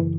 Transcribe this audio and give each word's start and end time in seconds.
Olá 0.00 0.10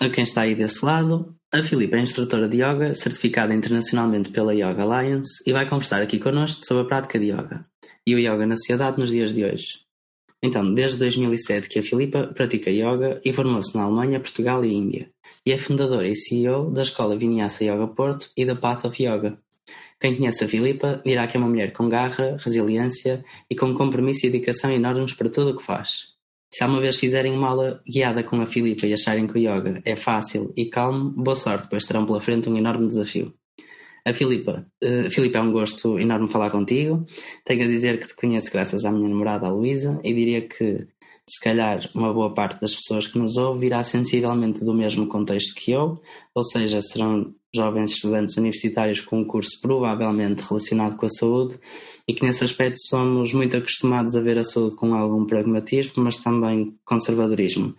a 0.00 0.08
quem 0.08 0.24
está 0.24 0.40
aí 0.40 0.56
desse 0.56 0.84
lado. 0.84 1.36
A 1.54 1.62
Filipe 1.62 1.94
é 1.94 2.00
instrutora 2.00 2.48
de 2.48 2.56
yoga, 2.56 2.92
certificada 2.96 3.54
internacionalmente 3.54 4.30
pela 4.30 4.52
Yoga 4.52 4.82
Alliance 4.82 5.44
e 5.46 5.52
vai 5.52 5.68
conversar 5.68 6.02
aqui 6.02 6.18
connosco 6.18 6.64
sobre 6.64 6.82
a 6.82 6.86
prática 6.86 7.20
de 7.20 7.26
yoga 7.26 7.64
e 8.04 8.16
o 8.16 8.18
yoga 8.18 8.44
na 8.46 8.56
sociedade 8.56 8.98
nos 8.98 9.10
dias 9.10 9.32
de 9.32 9.44
hoje. 9.44 9.86
Então, 10.42 10.74
desde 10.74 10.98
2007 10.98 11.68
que 11.68 11.78
a 11.78 11.82
Filipa 11.82 12.26
pratica 12.34 12.70
yoga 12.70 13.20
e 13.24 13.32
formou-se 13.32 13.76
na 13.76 13.84
Alemanha, 13.84 14.20
Portugal 14.20 14.64
e 14.64 14.74
Índia, 14.74 15.10
e 15.46 15.52
é 15.52 15.58
fundadora 15.58 16.08
e 16.08 16.16
CEO 16.16 16.70
da 16.72 16.82
Escola 16.82 17.16
Vinyasa 17.16 17.62
Yoga 17.62 17.86
Porto 17.86 18.30
e 18.36 18.44
da 18.44 18.56
Path 18.56 18.84
of 18.84 19.00
Yoga. 19.00 19.38
Quem 20.00 20.16
conhece 20.16 20.44
a 20.44 20.48
Filipa 20.48 21.00
dirá 21.06 21.26
que 21.28 21.36
é 21.36 21.40
uma 21.40 21.48
mulher 21.48 21.72
com 21.72 21.88
garra, 21.88 22.36
resiliência 22.38 23.24
e 23.48 23.54
com 23.54 23.72
compromisso 23.72 24.26
e 24.26 24.30
dedicação 24.30 24.72
enormes 24.72 25.14
para 25.14 25.30
tudo 25.30 25.50
o 25.50 25.56
que 25.56 25.62
faz. 25.62 26.16
Se 26.52 26.64
alguma 26.64 26.80
vez 26.80 26.96
fizerem 26.96 27.32
uma 27.32 27.48
aula 27.48 27.80
guiada 27.88 28.24
com 28.24 28.40
a 28.40 28.46
Filipa 28.46 28.86
e 28.86 28.92
acharem 28.92 29.26
que 29.26 29.34
o 29.34 29.38
yoga 29.38 29.80
é 29.84 29.94
fácil 29.94 30.52
e 30.56 30.66
calmo, 30.66 31.10
boa 31.10 31.36
sorte, 31.36 31.68
pois 31.70 31.84
terão 31.84 32.04
pela 32.04 32.20
frente 32.20 32.48
um 32.48 32.56
enorme 32.56 32.88
desafio. 32.88 33.32
A 34.04 34.12
Filipa, 34.12 34.64
uh, 34.84 35.10
Filipa, 35.10 35.38
é 35.38 35.40
um 35.40 35.50
gosto 35.50 35.98
enorme 35.98 36.30
falar 36.30 36.50
contigo. 36.50 37.04
Tenho 37.44 37.64
a 37.64 37.68
dizer 37.68 37.98
que 37.98 38.06
te 38.06 38.14
conheço 38.14 38.52
graças 38.52 38.84
à 38.84 38.92
minha 38.92 39.08
namorada, 39.08 39.46
a 39.46 39.50
Luísa, 39.50 40.00
e 40.04 40.14
diria 40.14 40.42
que 40.42 40.86
se 41.28 41.40
calhar 41.40 41.88
uma 41.94 42.12
boa 42.12 42.32
parte 42.32 42.60
das 42.60 42.74
pessoas 42.74 43.06
que 43.06 43.18
nos 43.18 43.36
ouvem 43.36 43.60
virá 43.60 43.82
sensivelmente 43.82 44.64
do 44.64 44.72
mesmo 44.72 45.06
contexto 45.08 45.54
que 45.54 45.72
eu, 45.72 46.00
ou 46.34 46.44
seja, 46.44 46.80
serão 46.80 47.34
jovens 47.54 47.92
estudantes 47.92 48.36
universitários 48.36 49.00
com 49.00 49.20
um 49.20 49.24
curso 49.24 49.60
provavelmente 49.60 50.42
relacionado 50.42 50.96
com 50.96 51.06
a 51.06 51.08
saúde 51.08 51.58
e 52.06 52.14
que 52.14 52.24
nesse 52.24 52.44
aspecto 52.44 52.78
somos 52.86 53.32
muito 53.32 53.56
acostumados 53.56 54.14
a 54.14 54.20
ver 54.20 54.38
a 54.38 54.44
saúde 54.44 54.76
com 54.76 54.94
algum 54.94 55.24
pragmatismo, 55.24 56.04
mas 56.04 56.16
também 56.16 56.76
conservadorismo. 56.84 57.74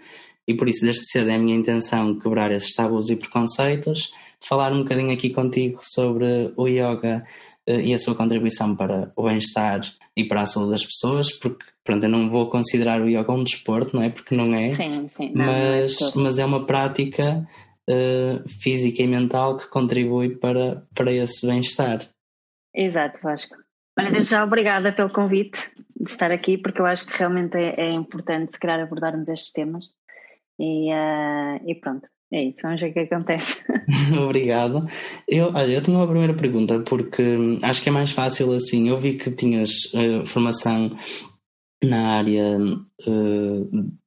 E 0.46 0.54
por 0.54 0.68
isso, 0.68 0.86
desde 0.86 1.06
cedo, 1.06 1.30
é 1.30 1.36
a 1.36 1.40
minha 1.40 1.56
intenção 1.56 2.20
quebrar 2.20 2.52
esses 2.52 2.74
tabus 2.74 3.10
e 3.10 3.16
preconceitos, 3.16 4.12
falar 4.42 4.74
um 4.74 4.80
bocadinho 4.80 5.12
aqui 5.12 5.30
contigo 5.30 5.80
sobre 5.82 6.52
o 6.58 6.68
yoga 6.68 7.26
e 7.68 7.94
a 7.94 8.00
sua 8.00 8.16
contribuição 8.16 8.76
para 8.76 9.12
o 9.16 9.24
bem-estar 9.24 9.82
e 10.16 10.26
para 10.26 10.42
a 10.42 10.46
saúde 10.46 10.72
das 10.72 10.86
pessoas, 10.86 11.32
porque 11.32 11.66
pronto, 11.84 12.04
eu 12.04 12.10
não 12.10 12.30
vou 12.30 12.50
considerar 12.50 13.02
o 13.02 13.10
yoga 13.10 13.32
um 13.32 13.44
desporto, 13.44 13.96
não 13.96 14.04
é? 14.04 14.10
Porque 14.10 14.36
não 14.36 14.56
é. 14.56 14.72
Sim, 14.72 15.08
sim. 15.10 15.32
Não, 15.34 15.46
mas, 15.46 16.00
não 16.00 16.08
é 16.08 16.24
mas 16.24 16.40
é 16.40 16.46
uma 16.46 16.66
prática 16.66 17.48
uh, 17.90 18.50
física 18.50 19.02
e 19.02 19.08
mental 19.08 19.58
que 19.58 19.70
contribui 19.70 20.36
para, 20.36 20.84
para 20.96 21.12
esse 21.12 21.46
bem-estar. 21.46 22.08
Exato, 22.74 23.20
Vasco. 23.22 23.56
Olha, 24.00 24.12
desde 24.12 24.32
já 24.32 24.44
obrigada 24.44 24.92
pelo 24.92 25.10
convite 25.10 25.70
de 26.00 26.10
estar 26.10 26.32
aqui, 26.32 26.58
porque 26.58 26.80
eu 26.80 26.86
acho 26.86 27.06
que 27.06 27.18
realmente 27.18 27.58
é, 27.58 27.74
é 27.78 27.92
importante, 27.92 28.54
se 28.54 28.60
calhar, 28.60 28.80
abordarmos 28.80 29.28
estes 29.28 29.52
temas. 29.52 29.86
E, 30.60 30.92
uh, 30.92 31.62
e 31.66 31.76
pronto, 31.76 32.08
é 32.32 32.44
isso, 32.44 32.58
vamos 32.62 32.82
ver 32.82 32.90
o 32.90 32.94
que 32.94 33.00
acontece. 33.00 33.64
Obrigado. 34.22 34.88
Eu, 35.28 35.46
olha, 35.54 35.72
eu 35.72 35.82
tenho 35.82 35.98
uma 35.98 36.08
primeira 36.08 36.34
pergunta, 36.34 36.80
porque 36.80 37.24
acho 37.64 37.82
que 37.82 37.88
é 37.88 37.92
mais 37.92 38.12
fácil 38.12 38.52
assim. 38.52 38.90
Eu 38.90 39.00
vi 39.00 39.14
que 39.14 39.32
tinhas 39.32 39.72
uh, 39.94 40.26
formação 40.26 40.98
na 41.82 42.18
área 42.18 42.58
uh, 42.60 43.98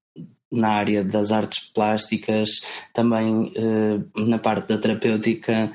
na 0.52 0.68
área 0.68 1.04
das 1.04 1.30
artes 1.30 1.70
plásticas, 1.72 2.50
também 2.92 3.52
uh, 3.56 4.26
na 4.26 4.38
parte 4.38 4.68
da 4.68 4.78
terapêutica 4.78 5.72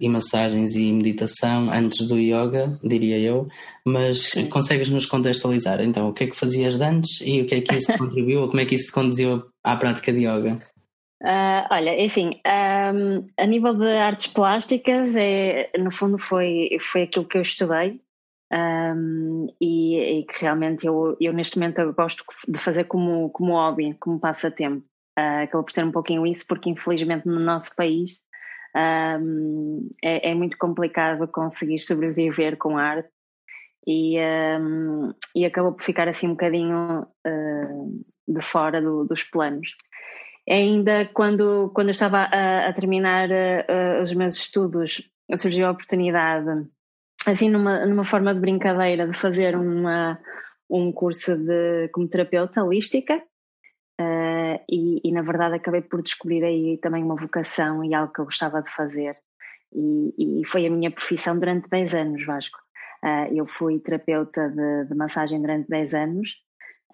e 0.00 0.08
massagens 0.08 0.76
e 0.76 0.92
meditação 0.92 1.68
antes 1.72 2.06
do 2.06 2.16
yoga, 2.16 2.78
diria 2.80 3.18
eu, 3.18 3.48
mas 3.84 4.28
Sim. 4.28 4.46
consegues 4.46 4.88
nos 4.88 5.04
contextualizar 5.04 5.80
então 5.80 6.08
o 6.08 6.12
que 6.12 6.22
é 6.22 6.26
que 6.28 6.36
fazias 6.36 6.80
antes 6.80 7.20
e 7.22 7.40
o 7.40 7.44
que 7.44 7.56
é 7.56 7.60
que 7.60 7.74
isso 7.74 7.92
contribuiu 7.98 8.42
ou 8.42 8.48
como 8.48 8.60
é 8.60 8.64
que 8.64 8.76
isso 8.76 8.86
te 8.86 8.92
conduziu 8.92 9.42
à 9.64 9.74
prática 9.74 10.12
de 10.12 10.20
yoga? 10.28 10.62
Uh, 11.22 11.66
olha, 11.70 11.90
é 11.90 12.04
assim, 12.04 12.40
um, 12.46 13.24
a 13.36 13.46
nível 13.46 13.74
de 13.74 13.96
artes 13.96 14.28
plásticas, 14.28 15.14
é, 15.16 15.70
no 15.76 15.90
fundo 15.90 16.16
foi, 16.18 16.78
foi 16.80 17.02
aquilo 17.02 17.24
que 17.24 17.38
eu 17.38 17.42
estudei 17.42 18.00
um, 18.52 19.46
e, 19.60 20.20
e, 20.20 20.24
que 20.24 20.42
realmente 20.42 20.86
eu, 20.86 21.16
eu 21.20 21.32
neste 21.32 21.58
momento 21.58 21.80
eu 21.80 21.92
gosto 21.92 22.24
de 22.46 22.58
fazer 22.58 22.84
como, 22.84 23.30
como 23.30 23.52
hobby, 23.52 23.94
como 23.94 24.20
passatempo. 24.20 24.86
Uh, 25.18 25.42
acaba 25.42 25.64
por 25.64 25.72
ser 25.72 25.84
um 25.84 25.90
pouquinho 25.90 26.24
isso, 26.24 26.46
porque 26.46 26.70
infelizmente 26.70 27.26
no 27.26 27.40
nosso 27.40 27.74
país 27.74 28.20
um, 29.20 29.90
é, 30.02 30.30
é, 30.30 30.34
muito 30.34 30.56
complicado 30.56 31.26
conseguir 31.28 31.80
sobreviver 31.80 32.56
com 32.56 32.78
arte 32.78 33.08
e, 33.86 34.16
um, 34.60 35.12
e 35.34 35.44
acabou 35.44 35.72
por 35.72 35.82
ficar 35.82 36.08
assim 36.08 36.28
um 36.28 36.32
bocadinho 36.32 37.02
uh, 37.26 38.04
de 38.28 38.42
fora 38.42 38.80
do, 38.80 39.04
dos 39.04 39.24
planos. 39.24 39.68
Ainda 40.48 41.06
quando, 41.12 41.70
quando 41.74 41.88
eu 41.88 41.92
estava 41.92 42.18
a, 42.18 42.68
a 42.68 42.72
terminar 42.72 43.28
uh, 43.28 44.02
os 44.02 44.12
meus 44.14 44.34
estudos, 44.34 45.02
surgiu 45.36 45.66
a 45.66 45.72
oportunidade 45.72 46.66
assim 47.26 47.50
numa, 47.50 47.84
numa 47.84 48.04
forma 48.04 48.34
de 48.34 48.40
brincadeira 48.40 49.06
de 49.06 49.12
fazer 49.12 49.56
uma, 49.56 50.18
um 50.70 50.92
curso 50.92 51.36
de, 51.36 51.88
como 51.92 52.08
terapeuta 52.08 52.62
holística 52.62 53.16
uh, 54.00 54.64
e, 54.68 55.00
e, 55.04 55.12
na 55.12 55.22
verdade 55.22 55.56
acabei 55.56 55.82
por 55.82 56.02
descobrir 56.02 56.44
aí 56.44 56.78
também 56.78 57.02
uma 57.02 57.16
vocação 57.16 57.84
e 57.84 57.94
algo 57.94 58.12
que 58.12 58.20
eu 58.20 58.24
gostava 58.24 58.62
de 58.62 58.70
fazer. 58.70 59.16
E, 59.72 60.40
e 60.40 60.46
foi 60.46 60.66
a 60.66 60.70
minha 60.70 60.90
profissão 60.90 61.38
durante 61.38 61.68
10 61.68 61.94
anos 61.94 62.24
Vasco. 62.24 62.58
Uh, 63.04 63.34
eu 63.34 63.46
fui 63.46 63.78
terapeuta 63.78 64.48
de, 64.48 64.88
de, 64.88 64.94
massagem 64.94 65.40
durante 65.40 65.68
10 65.68 65.94
anos 65.94 66.34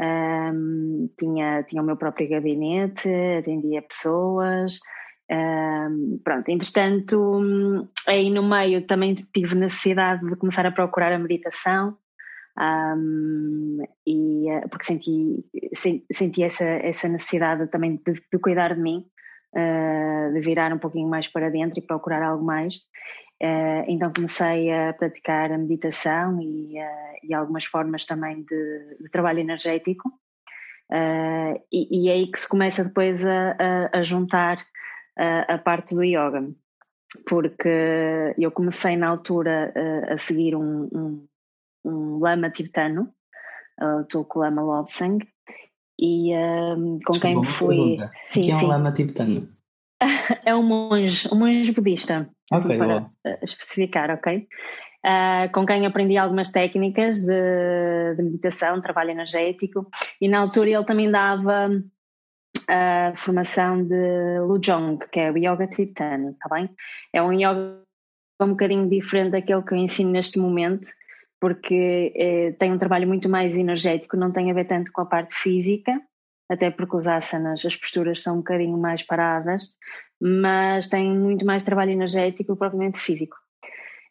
um, 0.00 1.09
tinha, 1.19 1.62
tinha 1.62 1.82
o 1.82 1.84
meu 1.84 1.97
próprio 1.97 2.28
gabinete 2.28 3.09
atendia 3.38 3.82
pessoas 3.82 4.78
um, 5.31 6.21
pronto, 6.22 6.49
entretanto, 6.50 7.88
aí 8.06 8.28
no 8.31 8.43
meio 8.43 8.87
também 8.87 9.15
tive 9.15 9.54
necessidade 9.54 10.27
de 10.27 10.37
começar 10.37 10.66
a 10.66 10.72
procurar 10.72 11.12
a 11.12 11.19
meditação, 11.19 11.97
um, 12.59 13.78
e, 14.06 14.49
eh, 14.49 14.69
porque 14.69 14.84
senti, 14.84 15.44
senti 16.12 16.44
essa, 16.44 16.65
essa 16.65 17.09
necessidade 17.09 17.66
também 17.69 18.00
de, 18.06 18.12
de 18.12 18.38
cuidar 18.38 18.75
de 18.75 18.81
mim, 18.81 19.06
uh, 19.56 20.33
de 20.33 20.41
virar 20.41 20.72
um 20.72 20.78
pouquinho 20.78 21.09
mais 21.09 21.27
para 21.27 21.50
dentro 21.50 21.78
e 21.78 21.87
procurar 21.87 22.22
algo 22.22 22.44
mais. 22.44 22.81
Uh, 23.43 23.84
então 23.89 24.12
comecei 24.12 24.72
a 24.72 24.93
praticar 24.93 25.50
a 25.50 25.59
meditação 25.59 26.41
e, 26.41 26.78
uh, 26.78 27.19
e 27.22 27.34
algumas 27.34 27.65
formas 27.65 28.05
também 28.05 28.43
de, 28.43 28.97
de 29.00 29.11
trabalho 29.11 29.41
energético. 29.41 30.12
E, 31.72 31.89
e, 31.91 32.09
é 32.09 32.12
aí 32.12 32.31
que 32.31 32.39
se 32.39 32.49
começa 32.49 32.84
depois 32.84 33.25
a, 33.25 33.56
a, 33.59 33.99
a 33.99 34.03
juntar 34.05 34.59
a, 35.19 35.55
a 35.55 35.59
parte 35.59 35.95
do 35.95 36.05
yoga, 36.05 36.49
porque 37.28 38.34
eu 38.39 38.50
comecei 38.53 38.97
na 38.97 39.09
altura 39.09 39.72
a, 40.09 40.16
seguir 40.19 40.55
um, 40.55 40.89
um, 40.93 41.27
um, 41.84 42.19
lama 42.21 42.49
tibetano, 42.51 43.12
o 43.81 44.05
Tulku 44.05 44.39
Lama 44.39 44.62
Lobsang, 44.62 45.27
e 45.99 46.33
um, 46.37 47.01
com 47.05 47.19
quem 47.19 47.43
fui. 47.43 47.97
Sim, 48.28 48.43
que 48.43 48.51
é 48.53 48.56
um 48.56 48.61
sim. 48.61 48.66
lama 48.66 48.93
tibetano? 48.93 49.49
é 50.44 50.54
um 50.54 50.62
monge, 50.62 51.28
um 51.32 51.37
monge 51.37 51.72
budista, 51.72 52.28
okay, 52.53 52.76
para 52.76 53.10
especificar, 53.42 54.10
ok? 54.10 54.47
Uh, 55.04 55.53
com 55.53 55.66
quem 55.66 55.84
aprendi 55.84 56.16
algumas 56.16 56.48
técnicas 56.50 57.20
de, 57.20 58.15
de 58.16 58.22
meditação, 58.22 58.81
trabalho 58.81 59.10
energético, 59.10 59.87
e 60.20 60.28
na 60.28 60.38
altura 60.38 60.70
ele 60.70 60.84
também 60.84 61.10
dava 61.10 61.69
a 62.68 63.12
formação 63.16 63.84
de 63.84 64.39
Lujong, 64.41 64.98
que 65.10 65.21
é 65.21 65.30
o 65.30 65.36
yoga 65.36 65.66
tibetano, 65.66 66.30
está 66.30 66.48
bem? 66.48 66.71
É 67.12 67.22
um 67.22 67.33
yoga 67.33 67.83
um 68.41 68.48
bocadinho 68.48 68.89
diferente 68.89 69.33
daquele 69.33 69.62
que 69.62 69.74
eu 69.74 69.78
ensino 69.78 70.10
neste 70.10 70.39
momento, 70.39 70.89
porque 71.41 72.12
eh, 72.16 72.53
tem 72.59 72.72
um 72.72 72.78
trabalho 72.78 73.07
muito 73.07 73.28
mais 73.28 73.57
energético, 73.57 74.16
não 74.16 74.33
tem 74.33 74.50
a 74.50 74.54
ver 74.54 74.65
tanto 74.65 74.91
com 74.92 75.03
a 75.03 75.07
parte 75.07 75.34
física, 75.34 76.00
até 76.49 76.71
porque 76.71 76.97
os 76.97 77.07
asanas, 77.07 77.65
as 77.65 77.77
posturas 77.77 78.23
são 78.23 78.35
um 78.35 78.39
bocadinho 78.39 78.77
mais 78.79 79.03
paradas, 79.03 79.75
mas 80.21 80.87
tem 80.87 81.11
muito 81.11 81.45
mais 81.45 81.63
trabalho 81.63 81.93
energético 81.93 82.57
propriamente 82.57 82.99
físico. 82.99 83.37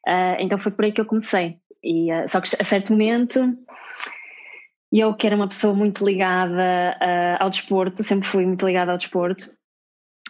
Uh, 0.08 0.36
então 0.40 0.58
foi 0.58 0.72
por 0.72 0.86
aí 0.86 0.92
que 0.92 1.02
eu 1.02 1.06
comecei. 1.06 1.58
E, 1.84 2.12
uh, 2.12 2.28
só 2.28 2.42
que 2.42 2.50
a 2.60 2.64
certo 2.64 2.92
momento 2.92 3.56
eu, 4.92 5.14
que 5.16 5.26
era 5.26 5.36
uma 5.36 5.48
pessoa 5.48 5.74
muito 5.74 6.06
ligada 6.06 6.98
uh, 7.02 7.44
ao 7.44 7.50
desporto, 7.50 8.04
sempre 8.04 8.28
fui 8.28 8.46
muito 8.46 8.66
ligada 8.66 8.92
ao 8.92 8.98
desporto, 8.98 9.50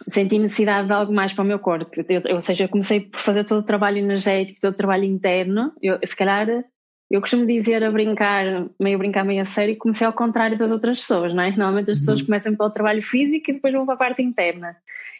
senti 0.08 0.38
necessidade 0.38 0.88
de 0.88 0.94
algo 0.94 1.12
mais 1.12 1.32
para 1.32 1.42
o 1.42 1.46
meu 1.46 1.58
corpo. 1.58 1.90
Eu, 2.08 2.34
ou 2.34 2.40
seja, 2.40 2.64
eu 2.64 2.68
comecei 2.68 3.00
por 3.00 3.20
fazer 3.20 3.44
todo 3.44 3.60
o 3.60 3.66
trabalho 3.66 3.98
energético, 3.98 4.60
todo 4.60 4.72
o 4.72 4.76
trabalho 4.76 5.04
interno. 5.04 5.72
Eu, 5.82 5.98
se 6.04 6.16
calhar 6.16 6.64
eu 7.10 7.20
costumo 7.20 7.46
dizer 7.46 7.84
a 7.84 7.90
brincar, 7.90 8.44
meio 8.80 8.96
a 8.96 8.98
brincar, 8.98 9.24
meio 9.24 9.42
a 9.42 9.44
sério, 9.44 9.76
comecei 9.76 10.06
ao 10.06 10.12
contrário 10.12 10.58
das 10.58 10.72
outras 10.72 11.00
pessoas, 11.00 11.34
não 11.34 11.42
é? 11.42 11.50
Normalmente 11.50 11.90
as 11.90 12.00
pessoas 12.00 12.20
uhum. 12.20 12.26
começam 12.26 12.56
pelo 12.56 12.70
trabalho 12.70 13.02
físico 13.02 13.50
e 13.50 13.54
depois 13.54 13.74
vão 13.74 13.84
para 13.84 13.94
a 13.94 13.98
parte 13.98 14.22
interna. 14.22 14.76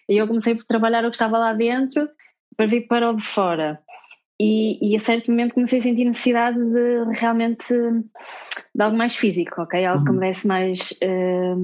E 0.08 0.16
eu 0.16 0.26
comecei 0.26 0.54
por 0.54 0.64
trabalhar 0.64 1.04
o 1.04 1.10
que 1.10 1.16
estava 1.16 1.38
lá 1.38 1.52
dentro 1.52 2.08
para 2.56 2.66
vir 2.66 2.86
para 2.86 3.10
o 3.10 3.16
de 3.16 3.22
fora. 3.22 3.80
E, 4.40 4.90
e 4.90 4.96
a 4.96 5.00
certo 5.00 5.30
momento 5.30 5.54
comecei 5.54 5.78
a 5.78 5.82
sentir 5.82 6.04
necessidade 6.04 6.58
de 6.58 7.04
realmente 7.12 7.72
de 7.72 8.82
algo 8.82 8.96
mais 8.96 9.14
físico, 9.14 9.62
ok? 9.62 9.84
Algo 9.84 10.00
uhum. 10.00 10.04
que 10.06 10.12
me 10.12 10.20
desse 10.20 10.46
mais, 10.46 10.92
uh, 11.02 11.56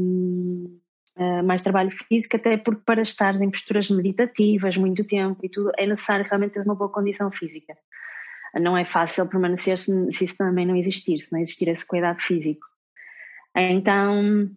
mais 1.42 1.62
trabalho 1.62 1.90
físico, 1.90 2.36
até 2.36 2.56
porque 2.56 2.82
para 2.84 3.02
estar 3.02 3.34
em 3.34 3.50
posturas 3.50 3.90
meditativas 3.90 4.76
muito 4.76 5.04
tempo 5.04 5.40
e 5.42 5.48
tudo, 5.48 5.72
é 5.76 5.86
necessário 5.86 6.24
realmente 6.24 6.52
ter 6.52 6.64
uma 6.64 6.76
boa 6.76 6.90
condição 6.90 7.32
física. 7.32 7.76
Não 8.58 8.76
é 8.76 8.84
fácil 8.84 9.26
permanecer 9.28 9.78
se, 9.78 10.12
se 10.12 10.24
isso 10.24 10.36
também 10.36 10.66
não 10.66 10.76
existir, 10.76 11.18
se 11.18 11.32
não 11.32 11.40
existir 11.40 11.68
esse 11.68 11.86
cuidado 11.86 12.20
físico. 12.20 12.66
Então, 13.54 14.48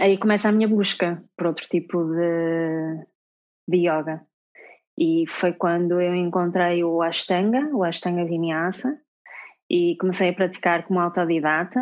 aí 0.00 0.18
começa 0.18 0.48
a 0.48 0.52
minha 0.52 0.68
busca 0.68 1.22
por 1.36 1.48
outro 1.48 1.66
tipo 1.68 2.04
de, 2.04 3.06
de 3.68 3.88
yoga. 3.88 4.24
E 4.98 5.24
foi 5.28 5.52
quando 5.52 6.00
eu 6.00 6.14
encontrei 6.14 6.82
o 6.82 7.02
Ashtanga, 7.02 7.68
o 7.72 7.84
Ashtanga 7.84 8.24
Vinyasa, 8.24 8.98
e 9.68 9.96
comecei 9.96 10.30
a 10.30 10.34
praticar 10.34 10.84
como 10.84 11.00
autodidata 11.00 11.80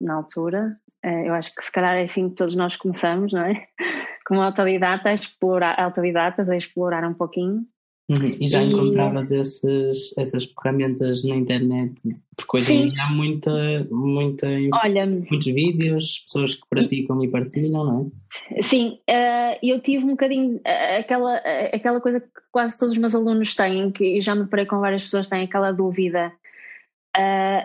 na 0.00 0.14
altura. 0.14 0.76
Eh, 1.02 1.28
eu 1.28 1.34
acho 1.34 1.54
que 1.54 1.62
se 1.62 1.70
calhar 1.70 1.96
é 1.96 2.02
assim 2.02 2.28
que 2.28 2.34
todos 2.34 2.56
nós 2.56 2.76
começamos, 2.76 3.32
não 3.32 3.42
é? 3.42 3.68
Como 4.26 4.42
autodidata, 4.42 5.10
a 5.10 5.14
explorar, 5.14 5.80
autodidatas 5.80 6.48
a 6.48 6.56
explorar 6.56 7.08
um 7.08 7.14
pouquinho. 7.14 7.64
Uhum. 8.08 8.30
E 8.40 8.48
já 8.48 8.62
e... 8.62 8.68
encontravas 8.68 9.32
esses, 9.32 10.16
essas 10.16 10.44
ferramentas 10.44 11.24
na 11.24 11.34
internet? 11.34 11.94
Porque 12.36 12.56
hoje 12.56 12.72
em 12.72 12.90
dia 12.90 13.02
há 13.02 13.10
muita, 13.10 13.84
muita, 13.90 14.46
Olha, 14.84 15.06
muitos 15.06 15.46
vídeos, 15.46 16.20
pessoas 16.20 16.54
que 16.54 16.62
praticam 16.70 17.20
e, 17.20 17.26
e 17.26 17.30
partilham, 17.30 17.84
não 17.84 18.12
é? 18.54 18.62
Sim, 18.62 18.98
uh, 19.10 19.58
eu 19.60 19.80
tive 19.80 20.04
um 20.04 20.10
bocadinho 20.10 20.56
uh, 20.56 21.00
aquela, 21.00 21.36
uh, 21.36 21.74
aquela 21.74 22.00
coisa 22.00 22.20
que 22.20 22.28
quase 22.52 22.78
todos 22.78 22.92
os 22.92 22.98
meus 22.98 23.14
alunos 23.14 23.56
têm, 23.56 23.90
que 23.90 24.20
já 24.20 24.36
me 24.36 24.44
deparei 24.44 24.66
com 24.66 24.78
várias 24.78 25.02
pessoas 25.02 25.28
têm 25.28 25.42
aquela 25.42 25.72
dúvida. 25.72 26.32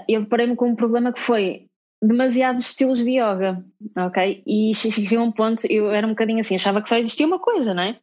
eu 0.09 0.21
deparei-me 0.21 0.55
com 0.55 0.69
um 0.69 0.75
problema 0.75 1.13
que 1.13 1.21
foi 1.21 1.67
demasiados 2.01 2.61
estilos 2.61 3.03
de 3.03 3.11
yoga, 3.11 3.63
ok? 3.95 4.41
E 4.47 4.73
cheguei 4.73 5.19
a 5.19 5.21
um 5.21 5.31
ponto, 5.31 5.67
eu 5.69 5.91
era 5.91 6.07
um 6.07 6.11
bocadinho 6.11 6.39
assim, 6.39 6.55
achava 6.55 6.81
que 6.81 6.89
só 6.89 6.97
existia 6.97 7.27
uma 7.27 7.38
coisa, 7.38 7.75
não 7.75 7.83
é? 7.83 7.99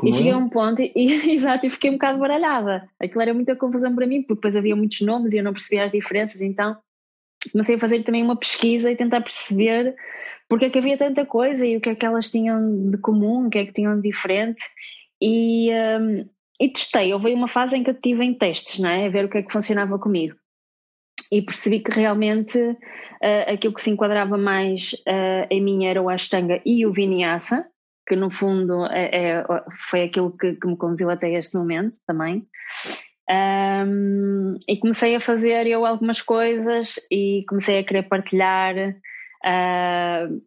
Como 0.00 0.10
e 0.10 0.16
cheguei 0.16 0.32
a 0.32 0.38
um 0.38 0.48
ponto, 0.48 0.80
e, 0.96 1.32
exato, 1.32 1.66
e 1.66 1.70
fiquei 1.70 1.90
um 1.90 1.94
bocado 1.94 2.18
baralhada. 2.18 2.88
Aquilo 2.98 3.20
era 3.20 3.34
muita 3.34 3.54
confusão 3.54 3.94
para 3.94 4.06
mim, 4.06 4.22
porque 4.22 4.34
depois 4.34 4.56
havia 4.56 4.74
muitos 4.74 5.02
nomes 5.02 5.34
e 5.34 5.38
eu 5.38 5.44
não 5.44 5.52
percebia 5.52 5.84
as 5.84 5.92
diferenças, 5.92 6.40
então 6.40 6.76
comecei 7.52 7.76
a 7.76 7.78
fazer 7.78 8.02
também 8.02 8.22
uma 8.22 8.36
pesquisa 8.36 8.90
e 8.90 8.96
tentar 8.96 9.20
perceber 9.20 9.94
porque 10.48 10.64
é 10.64 10.70
que 10.70 10.78
havia 10.78 10.96
tanta 10.96 11.24
coisa 11.24 11.66
e 11.66 11.76
o 11.76 11.80
que 11.80 11.90
é 11.90 11.94
que 11.94 12.04
elas 12.04 12.30
tinham 12.30 12.90
de 12.90 12.98
comum, 12.98 13.46
o 13.46 13.50
que 13.50 13.58
é 13.58 13.66
que 13.66 13.72
tinham 13.72 13.94
de 13.94 14.02
diferente. 14.02 14.64
E, 15.20 15.70
um, 15.70 16.26
e 16.58 16.68
testei. 16.68 17.12
Houve 17.12 17.32
uma 17.34 17.46
fase 17.46 17.76
em 17.76 17.84
que 17.84 17.90
eu 17.90 17.94
estive 17.94 18.24
em 18.24 18.34
testes, 18.34 18.80
não 18.80 18.88
é? 18.88 19.06
A 19.06 19.10
ver 19.10 19.26
o 19.26 19.28
que 19.28 19.38
é 19.38 19.42
que 19.42 19.52
funcionava 19.52 19.98
comigo. 19.98 20.34
E 21.30 21.40
percebi 21.42 21.80
que 21.80 21.92
realmente 21.92 22.58
uh, 22.58 23.52
aquilo 23.52 23.74
que 23.74 23.82
se 23.82 23.90
enquadrava 23.90 24.36
mais 24.36 24.92
uh, 25.06 25.46
em 25.50 25.62
mim 25.62 25.84
era 25.84 26.02
o 26.02 26.08
Ashtanga 26.08 26.60
e 26.64 26.84
o 26.84 26.92
Vinyasa, 26.92 27.66
que 28.10 28.16
no 28.16 28.28
fundo 28.28 28.86
é, 28.86 29.36
é, 29.36 29.44
foi 29.88 30.02
aquilo 30.02 30.36
que, 30.36 30.54
que, 30.54 30.66
me 30.66 30.76
conduziu 30.76 31.08
até 31.10 31.30
este 31.30 31.56
momento 31.56 31.96
também. 32.04 32.44
Um, 33.30 34.56
e 34.66 34.76
comecei 34.78 35.14
a 35.14 35.20
fazer 35.20 35.64
eu 35.68 35.86
algumas 35.86 36.20
coisas 36.20 36.98
e 37.08 37.44
comecei 37.48 37.78
a 37.78 37.84
querer 37.84 38.08
partilhar. 38.08 38.74
Uh, 39.46 40.42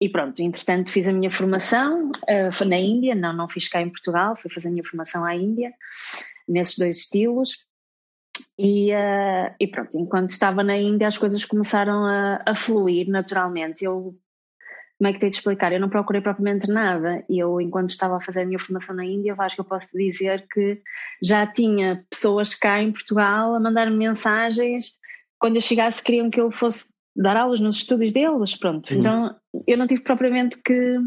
e 0.00 0.08
pronto, 0.08 0.40
entretanto 0.40 0.92
fiz 0.92 1.08
a 1.08 1.12
minha 1.12 1.28
formação 1.28 2.12
uh, 2.12 2.64
na 2.64 2.78
Índia, 2.78 3.16
não, 3.16 3.32
não 3.32 3.48
fiz 3.48 3.68
cá 3.68 3.82
em 3.82 3.90
Portugal, 3.90 4.36
fui 4.36 4.48
fazer 4.48 4.68
a 4.68 4.70
minha 4.70 4.84
formação 4.84 5.24
à 5.24 5.34
Índia, 5.34 5.72
nesses 6.46 6.78
dois 6.78 6.98
estilos. 6.98 7.56
E, 8.56 8.92
uh, 8.92 9.52
e 9.58 9.66
pronto, 9.66 9.98
enquanto 9.98 10.30
estava 10.30 10.62
na 10.62 10.76
Índia 10.78 11.08
as 11.08 11.18
coisas 11.18 11.44
começaram 11.44 12.04
a, 12.04 12.44
a 12.46 12.54
fluir 12.54 13.08
naturalmente. 13.08 13.84
Eu 13.84 14.14
como 14.98 15.08
é 15.08 15.12
que 15.12 15.20
tenho 15.20 15.30
de 15.30 15.36
explicar? 15.36 15.72
Eu 15.72 15.80
não 15.80 15.88
procurei 15.88 16.20
propriamente 16.20 16.66
nada. 16.68 17.24
Eu, 17.28 17.60
enquanto 17.60 17.90
estava 17.90 18.16
a 18.16 18.20
fazer 18.20 18.42
a 18.42 18.44
minha 18.44 18.58
formação 18.58 18.96
na 18.96 19.04
Índia, 19.04 19.30
eu 19.30 19.40
acho 19.40 19.54
que 19.54 19.60
eu 19.60 19.64
posso 19.64 19.96
dizer 19.96 20.44
que 20.52 20.82
já 21.22 21.46
tinha 21.46 22.04
pessoas 22.10 22.52
cá 22.52 22.82
em 22.82 22.90
Portugal 22.90 23.54
a 23.54 23.60
mandar-me 23.60 23.96
mensagens. 23.96 24.92
Quando 25.38 25.54
eu 25.54 25.62
chegasse, 25.62 26.02
queriam 26.02 26.28
que 26.28 26.40
eu 26.40 26.50
fosse 26.50 26.86
dar 27.14 27.36
aulas 27.36 27.60
nos 27.60 27.76
estúdios 27.76 28.12
deles. 28.12 28.56
Pronto. 28.56 28.92
Uhum. 28.92 28.98
Então, 28.98 29.36
eu 29.68 29.78
não 29.78 29.86
tive 29.86 30.02
propriamente 30.02 30.58
que 30.64 30.98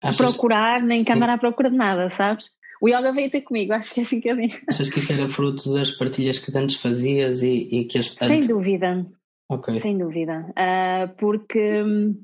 Achas... 0.00 0.30
procurar, 0.30 0.80
nem 0.80 1.04
andar 1.10 1.30
à 1.30 1.38
procura 1.38 1.68
de 1.68 1.76
nada, 1.76 2.08
sabes? 2.10 2.50
O 2.80 2.88
yoga 2.88 3.12
veio 3.12 3.30
ter 3.30 3.40
comigo, 3.40 3.72
acho 3.72 3.92
que 3.92 4.00
é 4.00 4.02
assim 4.04 4.20
que 4.20 4.28
eu 4.28 4.36
digo. 4.36 4.54
Achas 4.68 4.88
que 4.88 5.00
isso 5.00 5.12
era 5.12 5.26
fruto 5.26 5.74
das 5.74 5.90
partilhas 5.90 6.38
que 6.38 6.56
antes 6.56 6.76
fazias 6.76 7.42
e, 7.42 7.68
e 7.72 7.84
que 7.84 7.98
as. 7.98 8.06
Sem 8.06 8.46
dúvida. 8.46 9.06
Ok. 9.48 9.80
Sem 9.80 9.98
dúvida. 9.98 10.46
Uh, 10.50 11.08
porque 11.16 11.82
hum, 11.82 12.14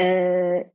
uh, 0.00 0.70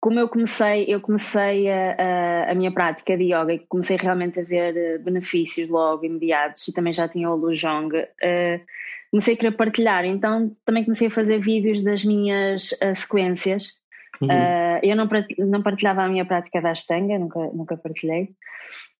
como 0.00 0.18
eu 0.18 0.28
comecei, 0.28 0.84
eu 0.88 1.00
comecei 1.00 1.70
a, 1.70 1.96
a, 1.98 2.50
a, 2.50 2.54
minha 2.54 2.72
prática 2.72 3.16
de 3.16 3.32
yoga 3.32 3.52
e 3.52 3.58
comecei 3.60 3.96
realmente 3.96 4.40
a 4.40 4.42
ver 4.42 4.76
eh, 4.76 4.98
benefícios 4.98 5.68
logo 5.68 6.04
imediatos 6.04 6.66
e 6.66 6.72
também 6.72 6.92
já 6.92 7.08
tinha 7.08 7.30
o 7.30 7.36
Lujong, 7.36 7.88
uh, 7.96 8.60
comecei 9.12 9.34
a 9.34 9.36
querer 9.36 9.52
partilhar, 9.52 10.04
então 10.04 10.56
também 10.64 10.84
comecei 10.84 11.06
a 11.06 11.10
fazer 11.10 11.38
vídeos 11.38 11.84
das 11.84 12.04
minhas 12.04 12.72
uh, 12.72 12.94
sequências. 12.94 13.80
Uhum. 14.20 14.28
Uh, 14.28 14.80
eu 14.82 14.96
não, 14.96 15.08
não 15.38 15.62
partilhava 15.62 16.02
a 16.02 16.08
minha 16.08 16.24
prática 16.24 16.60
da 16.60 16.70
Ashtanga, 16.70 17.18
nunca, 17.18 17.38
nunca 17.52 17.76
partilhei, 17.76 18.30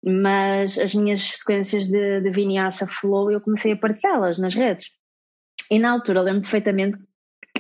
mas 0.05 0.79
as 0.79 0.95
minhas 0.95 1.23
sequências 1.23 1.89
de, 1.89 2.21
de 2.21 2.31
Vinyasa 2.31 2.87
Flow 2.87 3.31
eu 3.31 3.41
comecei 3.41 3.73
a 3.73 3.77
partilhá-las 3.77 4.39
nas 4.39 4.55
redes. 4.55 4.91
E 5.69 5.79
na 5.79 5.91
altura 5.91 6.23
lembro 6.23 6.43
perfeitamente 6.43 6.99
que 6.99 7.05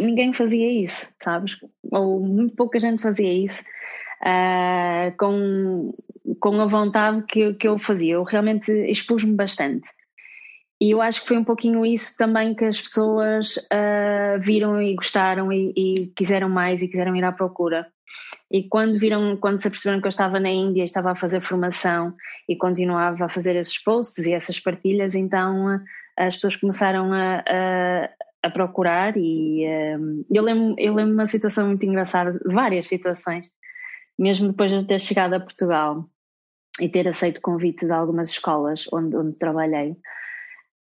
ninguém 0.03 0.33
fazia 0.33 0.71
isso, 0.71 1.09
sabes? 1.23 1.53
Ou 1.91 2.21
muito 2.21 2.55
pouca 2.57 2.79
gente 2.79 3.03
fazia 3.03 3.33
isso 3.33 3.63
uh, 4.23 5.17
com, 5.19 5.95
com 6.41 6.61
a 6.61 6.67
vontade 6.67 7.25
que, 7.27 7.55
que 7.55 7.69
eu 7.69 7.79
fazia. 7.79 8.15
Eu 8.15 8.23
realmente 8.23 8.71
expus-me 8.91 9.35
bastante. 9.35 9.89
E 10.81 10.91
eu 10.91 11.01
acho 11.01 11.23
que 11.23 11.29
foi 11.29 11.39
um 11.39 11.45
pouquinho 11.45 11.87
isso 11.87 12.17
também 12.17 12.55
que 12.55 12.65
as 12.65 12.81
pessoas 12.81 13.57
uh, 13.57 14.41
viram 14.41 14.83
e 14.83 14.95
gostaram 14.95 15.53
e, 15.53 15.73
e, 15.77 16.07
quiseram 16.17 16.49
mais 16.49 16.83
e 16.83 16.89
quiseram 16.89 17.15
ir 17.15 17.23
à 17.23 17.31
procura. 17.31 17.87
E 18.51 18.65
quando 18.65 18.99
viram, 18.99 19.37
quando 19.37 19.61
se 19.61 19.69
aperceberam 19.69 20.01
que 20.01 20.07
eu 20.07 20.11
estava 20.11 20.41
na 20.41 20.51
Índia, 20.51 20.83
estava 20.83 21.13
a 21.13 21.15
fazer 21.15 21.41
formação 21.41 22.15
e 22.49 22.57
continuava 22.57 23.25
a 23.25 23.29
fazer 23.29 23.55
esses 23.55 23.79
posts 23.83 24.27
e 24.27 24.33
essas 24.33 24.59
partilhas, 24.59 25.15
então 25.15 25.81
as 26.19 26.35
pessoas 26.35 26.57
começaram 26.57 27.13
a, 27.13 27.45
a, 27.49 28.11
a 28.43 28.51
procurar 28.51 29.17
e 29.17 29.65
um, 29.99 30.25
eu 30.31 30.43
lembro 30.43 30.75
eu 30.79 30.95
lembro 30.95 31.15
uma 31.15 31.27
situação 31.27 31.69
muito 31.69 31.87
engraçada, 31.87 32.41
várias 32.45 32.87
situações, 32.87 33.47
mesmo 34.19 34.49
depois 34.49 34.71
de 34.71 34.85
ter 34.85 34.99
chegado 34.99 35.35
a 35.35 35.41
Portugal 35.41 36.09
e 36.81 36.89
ter 36.89 37.07
aceito 37.07 37.39
o 37.39 37.43
convite 37.43 37.87
de 37.87 37.93
algumas 37.93 38.31
escolas 38.31 38.87
onde, 38.93 39.17
onde 39.17 39.39
trabalhei. 39.39 39.97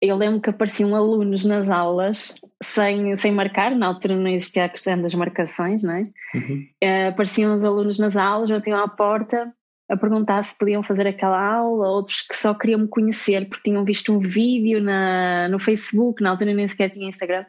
Eu 0.02 0.16
lembro 0.16 0.42
que 0.42 0.50
apareciam 0.50 0.96
alunos 0.96 1.46
nas 1.46 1.70
aulas 1.70 2.34
sem, 2.64 3.16
sem 3.18 3.32
marcar, 3.32 3.76
na 3.76 3.88
altura 3.88 4.16
não 4.16 4.28
existia 4.28 4.66
a 4.66 4.70
questão 4.70 5.00
das 5.00 5.14
marcações, 5.14 5.84
não 5.84 5.94
é? 5.94 6.02
Uhum. 6.34 6.68
Uh, 6.84 7.10
apareciam 7.10 7.54
os 7.54 7.64
alunos 7.64 8.00
nas 8.00 8.18
aulas, 8.18 8.50
batiam 8.50 8.80
à 8.80 8.88
porta 8.88 9.54
a 9.92 9.98
perguntar 9.98 10.42
se 10.44 10.56
podiam 10.58 10.82
fazer 10.82 11.06
aquela 11.06 11.38
aula, 11.38 11.90
outros 11.90 12.22
que 12.22 12.34
só 12.34 12.54
queriam 12.54 12.80
me 12.80 12.88
conhecer 12.88 13.48
porque 13.50 13.70
tinham 13.70 13.84
visto 13.84 14.14
um 14.14 14.20
vídeo 14.20 14.82
na, 14.82 15.50
no 15.50 15.60
Facebook, 15.60 16.24
na 16.24 16.30
altura 16.30 16.54
nem 16.54 16.66
sequer 16.66 16.90
tinha 16.90 17.10
Instagram, 17.10 17.46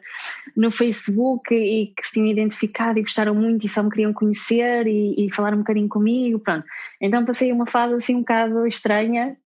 no 0.55 0.69
Facebook 0.69 1.55
e 1.55 1.93
que 1.95 2.05
se 2.05 2.11
tinham 2.11 2.27
identificado 2.27 2.99
e 2.99 3.01
gostaram 3.01 3.33
muito 3.33 3.65
e 3.65 3.69
só 3.69 3.81
me 3.81 3.89
queriam 3.89 4.11
conhecer 4.11 4.85
e, 4.85 5.25
e 5.25 5.33
falar 5.33 5.53
um 5.53 5.59
bocadinho 5.59 5.87
comigo, 5.87 6.37
pronto. 6.37 6.65
Então 6.99 7.23
passei 7.23 7.49
uma 7.49 7.65
fase 7.65 7.93
assim 7.93 8.15
um 8.15 8.19
bocado 8.19 8.67
estranha, 8.67 9.37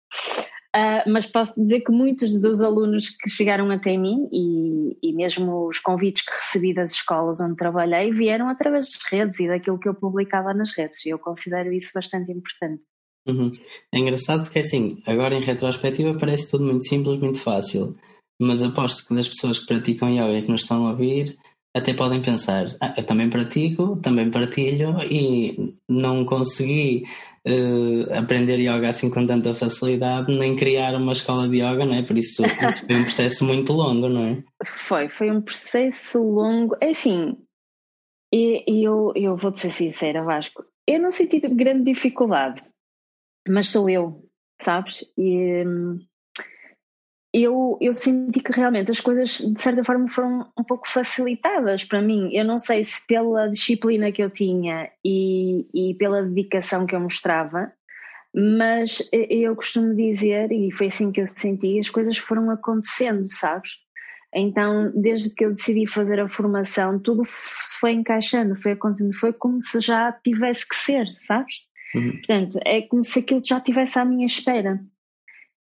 uh, 0.77 1.09
mas 1.09 1.25
posso 1.25 1.59
dizer 1.61 1.81
que 1.81 1.91
muitos 1.91 2.39
dos 2.39 2.61
alunos 2.61 3.09
que 3.09 3.29
chegaram 3.29 3.71
até 3.71 3.97
mim 3.97 4.29
e, 4.31 4.97
e 5.01 5.13
mesmo 5.13 5.67
os 5.67 5.79
convites 5.79 6.23
que 6.23 6.31
recebi 6.31 6.73
das 6.73 6.91
escolas 6.91 7.41
onde 7.41 7.55
trabalhei 7.55 8.11
vieram 8.11 8.49
através 8.49 8.85
das 8.85 9.11
redes 9.11 9.39
e 9.39 9.47
daquilo 9.47 9.79
que 9.79 9.89
eu 9.89 9.95
publicava 9.95 10.53
nas 10.53 10.71
redes 10.75 11.05
e 11.05 11.09
eu 11.09 11.19
considero 11.19 11.71
isso 11.73 11.91
bastante 11.93 12.31
importante. 12.31 12.81
Uhum. 13.27 13.51
É 13.93 13.99
engraçado 13.99 14.43
porque 14.43 14.59
assim, 14.59 15.01
agora 15.05 15.35
em 15.35 15.41
retrospectiva 15.41 16.17
parece 16.17 16.49
tudo 16.49 16.63
muito 16.63 16.87
simples, 16.87 17.19
muito 17.19 17.39
fácil, 17.39 17.97
mas 18.39 18.63
aposto 18.63 19.05
que 19.05 19.15
das 19.15 19.27
pessoas 19.27 19.59
que 19.59 19.67
praticam 19.67 20.09
yoga 20.09 20.37
e 20.37 20.43
que 20.43 20.51
nos 20.51 20.61
estão 20.61 20.85
a 20.85 20.91
ouvir, 20.91 21.35
até 21.77 21.93
podem 21.93 22.21
pensar, 22.21 22.75
ah, 22.81 22.93
eu 22.97 23.03
também 23.03 23.29
pratico, 23.29 23.97
também 23.97 24.29
partilho 24.29 24.97
e 25.03 25.75
não 25.87 26.25
consegui 26.25 27.03
uh, 27.45 28.13
aprender 28.13 28.59
yoga 28.59 28.89
assim 28.89 29.09
com 29.09 29.25
tanta 29.25 29.55
facilidade, 29.55 30.35
nem 30.35 30.55
criar 30.55 30.95
uma 30.95 31.13
escola 31.13 31.47
de 31.47 31.57
yoga, 31.57 31.85
não 31.85 31.95
é? 31.95 32.03
Por 32.03 32.17
isso, 32.17 32.43
isso 32.69 32.85
foi 32.85 32.95
um 32.95 33.03
processo 33.03 33.45
muito 33.45 33.73
longo, 33.73 34.09
não 34.09 34.23
é? 34.23 34.43
Foi, 34.65 35.09
foi 35.09 35.31
um 35.31 35.41
processo 35.41 36.21
longo. 36.21 36.75
É 36.81 36.89
assim, 36.89 37.37
e, 38.33 38.83
eu, 38.83 39.13
eu 39.15 39.37
vou-te 39.37 39.61
ser 39.61 39.71
sincera, 39.71 40.23
Vasco, 40.23 40.65
eu 40.85 40.99
não 40.99 41.11
senti 41.11 41.39
grande 41.39 41.93
dificuldade, 41.93 42.61
mas 43.47 43.69
sou 43.69 43.89
eu, 43.89 44.23
sabes? 44.61 45.05
E 45.17 45.65
hum, 45.65 45.99
eu, 47.43 47.77
eu 47.81 47.93
senti 47.93 48.39
que 48.39 48.51
realmente 48.51 48.91
as 48.91 48.99
coisas 48.99 49.37
de 49.37 49.61
certa 49.61 49.83
forma 49.83 50.09
foram 50.09 50.51
um 50.57 50.63
pouco 50.63 50.87
facilitadas 50.87 51.83
para 51.83 52.01
mim. 52.01 52.29
Eu 52.33 52.45
não 52.45 52.57
sei 52.57 52.83
se 52.83 53.05
pela 53.05 53.47
disciplina 53.47 54.11
que 54.11 54.23
eu 54.23 54.29
tinha 54.29 54.89
e, 55.03 55.67
e 55.73 55.93
pela 55.95 56.23
dedicação 56.23 56.85
que 56.85 56.95
eu 56.95 56.99
mostrava, 56.99 57.71
mas 58.33 59.07
eu 59.11 59.55
costumo 59.55 59.95
dizer, 59.95 60.51
e 60.51 60.71
foi 60.71 60.87
assim 60.87 61.11
que 61.11 61.21
eu 61.21 61.27
senti, 61.27 61.79
as 61.79 61.89
coisas 61.89 62.17
foram 62.17 62.49
acontecendo, 62.51 63.29
sabes? 63.29 63.71
Então, 64.33 64.91
desde 64.93 65.33
que 65.33 65.45
eu 65.45 65.51
decidi 65.51 65.87
fazer 65.87 66.19
a 66.19 66.29
formação, 66.29 66.99
tudo 66.99 67.23
se 67.25 67.79
foi 67.79 67.93
encaixando, 67.93 68.55
foi 68.55 68.73
acontecendo, 68.73 69.13
foi 69.13 69.33
como 69.33 69.61
se 69.61 69.79
já 69.79 70.11
tivesse 70.11 70.67
que 70.67 70.75
ser, 70.75 71.07
sabes? 71.17 71.55
Uhum. 71.95 72.11
Portanto, 72.11 72.59
é 72.65 72.81
como 72.81 73.03
se 73.03 73.19
aquilo 73.19 73.41
já 73.43 73.57
estivesse 73.57 73.97
à 73.97 74.05
minha 74.05 74.25
espera. 74.25 74.79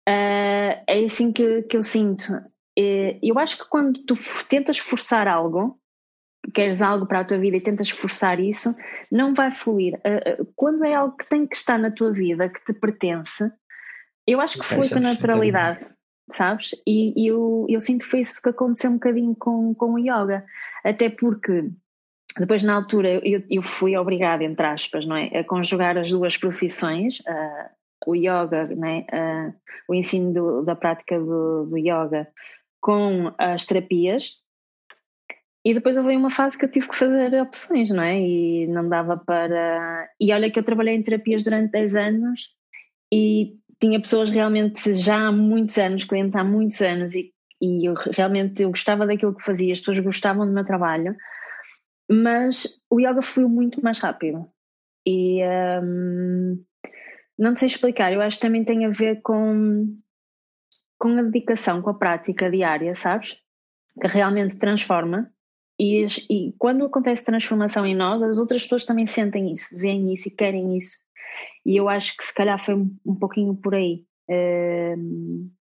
Uh, 0.09 0.83
é 0.87 1.05
assim 1.05 1.33
que, 1.33 1.63
que 1.63 1.77
eu 1.77 1.83
sinto. 1.83 2.33
Eu 2.77 3.39
acho 3.39 3.59
que 3.59 3.69
quando 3.69 4.05
tu 4.05 4.15
tentas 4.49 4.79
forçar 4.79 5.29
algo, 5.29 5.79
queres 6.53 6.83
algo 6.83 7.07
para 7.07 7.21
a 7.21 7.25
tua 7.25 7.39
vida 7.39 7.57
e 7.57 7.61
tentas 7.61 7.89
forçar 7.89 8.41
isso, 8.41 8.75
não 9.11 9.33
vai 9.33 9.51
fluir. 9.51 9.95
Uh, 9.95 10.45
quando 10.57 10.85
é 10.85 10.95
algo 10.95 11.17
que 11.17 11.29
tem 11.29 11.47
que 11.47 11.57
estar 11.57 11.79
na 11.79 11.91
tua 11.91 12.13
vida, 12.13 12.49
que 12.49 12.65
te 12.65 12.79
pertence, 12.79 13.51
eu 14.27 14.41
acho 14.41 14.59
que 14.59 14.67
foi 14.67 14.89
com 14.89 14.99
naturalidade, 14.99 15.87
sabes? 16.33 16.71
E, 16.87 17.13
e 17.23 17.29
eu, 17.29 17.67
eu 17.69 17.81
sinto 17.81 18.05
que 18.05 18.11
foi 18.11 18.21
isso 18.21 18.41
que 18.43 18.49
aconteceu 18.49 18.91
um 18.91 18.95
bocadinho 18.95 19.35
com, 19.37 19.75
com 19.75 19.93
o 19.93 19.99
yoga. 19.99 20.45
Até 20.83 21.11
porque 21.11 21.71
depois, 22.39 22.63
na 22.63 22.75
altura, 22.75 23.21
eu, 23.25 23.45
eu 23.49 23.63
fui 23.63 23.97
obrigada, 23.97 24.43
entre 24.43 24.67
aspas, 24.67 25.07
não 25.07 25.17
é, 25.17 25.27
a 25.39 25.45
conjugar 25.45 25.97
as 25.97 26.11
duas 26.11 26.37
profissões, 26.37 27.21
uh, 27.21 27.71
o 28.07 28.15
yoga, 28.15 28.67
né, 28.67 29.07
uh, 29.13 29.55
o 29.89 29.95
ensino 29.95 30.33
do, 30.33 30.63
da 30.63 30.75
prática 30.75 31.19
do, 31.19 31.67
do, 31.67 31.79
yoga 31.79 32.29
com 32.81 33.33
as 33.39 33.65
terapias. 33.67 34.43
E 35.65 35.73
depois 35.73 35.97
houve 35.97 36.15
uma 36.15 36.31
fase 36.31 36.59
que 36.59 36.65
eu 36.67 36.71
tive 36.71 36.89
que 36.89 36.97
fazer 36.97 37.41
opções, 37.41 37.89
não 37.89 38.03
é? 38.03 38.21
E 38.21 38.67
não 38.67 38.87
dava 38.87 39.17
para. 39.17 40.09
E 40.21 40.33
olha 40.33 40.51
que 40.51 40.59
eu 40.59 40.63
trabalhei 40.63 40.95
em 40.95 41.03
terapias 41.03 41.43
durante 41.45 41.73
10 41.73 41.95
anos 41.95 42.49
e 43.13 43.57
tinha 43.81 44.01
pessoas 44.01 44.31
realmente 44.31 44.95
já 44.95 45.29
há 45.29 45.33
muitos 45.33 45.79
anos, 45.79 46.05
clientes 46.05 46.37
há 46.37 46.45
muitos 46.45 46.81
anos, 46.83 47.15
e, 47.15 47.33
e 47.61 47.89
eu 47.89 47.95
realmente 47.95 48.63
eu 48.63 48.71
gostava 48.71 49.07
daquilo 49.07 49.35
que 49.35 49.45
fazia, 49.45 49.73
as 49.73 49.81
pessoas 49.81 50.01
gostavam 50.01 50.47
do 50.47 50.53
meu 50.53 50.65
trabalho, 50.65 51.17
mas 52.11 52.67
o 52.91 53.01
yoga 53.01 53.23
fluiu 53.23 53.49
muito 53.49 53.83
mais 53.83 53.99
rápido. 53.99 54.47
E. 55.07 55.43
Um, 55.83 56.65
não 57.39 57.57
sei 57.57 57.69
explicar, 57.69 58.13
eu 58.13 58.21
acho 58.21 58.39
que 58.39 58.47
também 58.47 58.65
tem 58.65 58.85
a 58.85 58.91
ver 58.91 59.21
com, 59.23 59.97
com 60.99 61.09
a 61.19 61.23
dedicação, 61.23 61.83
com 61.83 61.91
a 61.91 61.95
prática 61.95 62.51
diária, 62.51 62.95
sabes? 62.95 63.37
Que 64.01 64.07
realmente 64.07 64.57
transforma. 64.57 65.31
E, 65.79 66.07
e 66.31 66.55
quando 66.59 66.85
acontece 66.85 67.25
transformação 67.25 67.85
em 67.85 67.97
nós, 67.97 68.23
as 68.23 68.39
outras 68.39 68.63
pessoas 68.63 68.85
também 68.85 69.07
sentem 69.07 69.53
isso, 69.53 69.67
veem 69.77 70.13
isso 70.13 70.29
e 70.29 70.31
querem 70.31 70.77
isso. 70.77 70.97
E 71.67 71.77
eu 71.77 71.89
acho 71.89 72.17
que 72.17 72.25
se 72.25 72.33
calhar 72.33 72.63
foi 72.63 72.75
um, 72.75 72.97
um 73.05 73.15
pouquinho 73.15 73.57
por 73.57 73.75
aí 73.75 74.05
eh, 74.31 74.95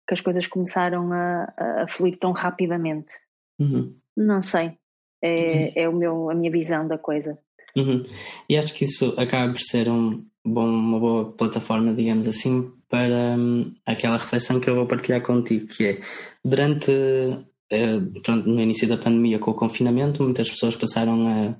que 0.07 0.13
as 0.13 0.21
coisas 0.21 0.47
começaram 0.47 1.13
a, 1.13 1.83
a 1.83 1.88
fluir 1.88 2.17
tão 2.17 2.31
rapidamente. 2.31 3.13
Uhum. 3.59 3.91
Não 4.17 4.41
sei. 4.41 4.77
É, 5.21 5.29
uhum. 5.29 5.71
é 5.75 5.89
o 5.89 5.93
meu, 5.93 6.29
a 6.31 6.35
minha 6.35 6.51
visão 6.51 6.88
da 6.88 6.97
coisa. 6.97 7.38
Uhum. 7.75 8.05
E 8.49 8.57
acho 8.57 8.73
que 8.73 8.85
isso 8.85 9.13
acaba 9.17 9.53
por 9.53 9.61
ser 9.61 9.89
um, 9.89 10.25
bom, 10.45 10.67
uma 10.67 10.99
boa 10.99 11.31
plataforma, 11.31 11.93
digamos 11.93 12.27
assim, 12.27 12.71
para 12.89 13.35
hum, 13.38 13.73
aquela 13.85 14.17
reflexão 14.17 14.59
que 14.59 14.69
eu 14.69 14.75
vou 14.75 14.88
partilhar 14.88 15.21
contigo, 15.21 15.67
que 15.67 15.85
é 15.85 16.01
durante 16.43 16.91
uh, 16.91 18.21
pronto, 18.23 18.49
no 18.49 18.61
início 18.61 18.88
da 18.88 18.97
pandemia 18.97 19.39
com 19.39 19.51
o 19.51 19.55
confinamento, 19.55 20.23
muitas 20.23 20.49
pessoas 20.49 20.75
passaram 20.75 21.27
a, 21.27 21.55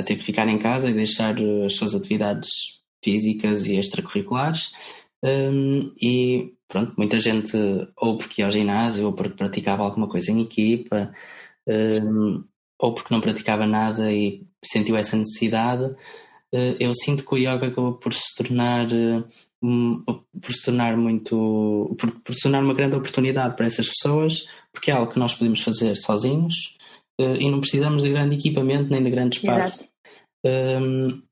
a 0.00 0.02
ter 0.02 0.16
que 0.16 0.24
ficar 0.24 0.48
em 0.48 0.58
casa 0.58 0.90
e 0.90 0.94
deixar 0.94 1.36
as 1.64 1.74
suas 1.74 1.94
atividades 1.94 2.48
físicas 3.04 3.66
e 3.66 3.76
extracurriculares. 3.76 4.72
Um, 5.24 5.92
e 6.02 6.52
pronto, 6.66 6.94
muita 6.96 7.20
gente 7.20 7.56
ou 7.96 8.18
porque 8.18 8.42
ia 8.42 8.46
ao 8.46 8.52
ginásio 8.52 9.06
ou 9.06 9.12
porque 9.12 9.36
praticava 9.36 9.84
alguma 9.84 10.08
coisa 10.08 10.32
em 10.32 10.40
equipa 10.40 11.12
um, 11.68 12.42
ou 12.78 12.94
porque 12.94 13.14
não 13.14 13.20
praticava 13.20 13.66
nada 13.66 14.12
e 14.12 14.44
sentiu 14.64 14.96
essa 14.96 15.16
necessidade 15.16 15.94
eh, 16.52 16.76
eu 16.78 16.94
sinto 16.94 17.24
que 17.24 17.34
o 17.34 17.38
yoga 17.38 17.68
acabou 17.68 17.94
por 17.94 18.12
se 18.12 18.34
tornar 18.36 18.86
eh, 18.92 19.24
por 19.60 20.52
se 20.52 20.64
tornar 20.64 20.96
muito 20.96 21.94
por, 21.98 22.20
por 22.20 22.34
se 22.34 22.42
tornar 22.42 22.62
uma 22.62 22.74
grande 22.74 22.96
oportunidade 22.96 23.56
para 23.56 23.66
essas 23.66 23.88
pessoas 23.88 24.44
porque 24.70 24.90
é 24.90 24.94
algo 24.94 25.10
que 25.10 25.18
nós 25.18 25.34
podemos 25.34 25.62
fazer 25.62 25.96
sozinhos 25.96 26.76
eh, 27.18 27.36
e 27.40 27.50
não 27.50 27.60
precisamos 27.60 28.02
de 28.02 28.10
grande 28.10 28.36
equipamento 28.36 28.90
nem 28.90 29.02
de 29.02 29.10
grande 29.10 29.38
espaço. 29.38 29.84
Um, 30.44 31.22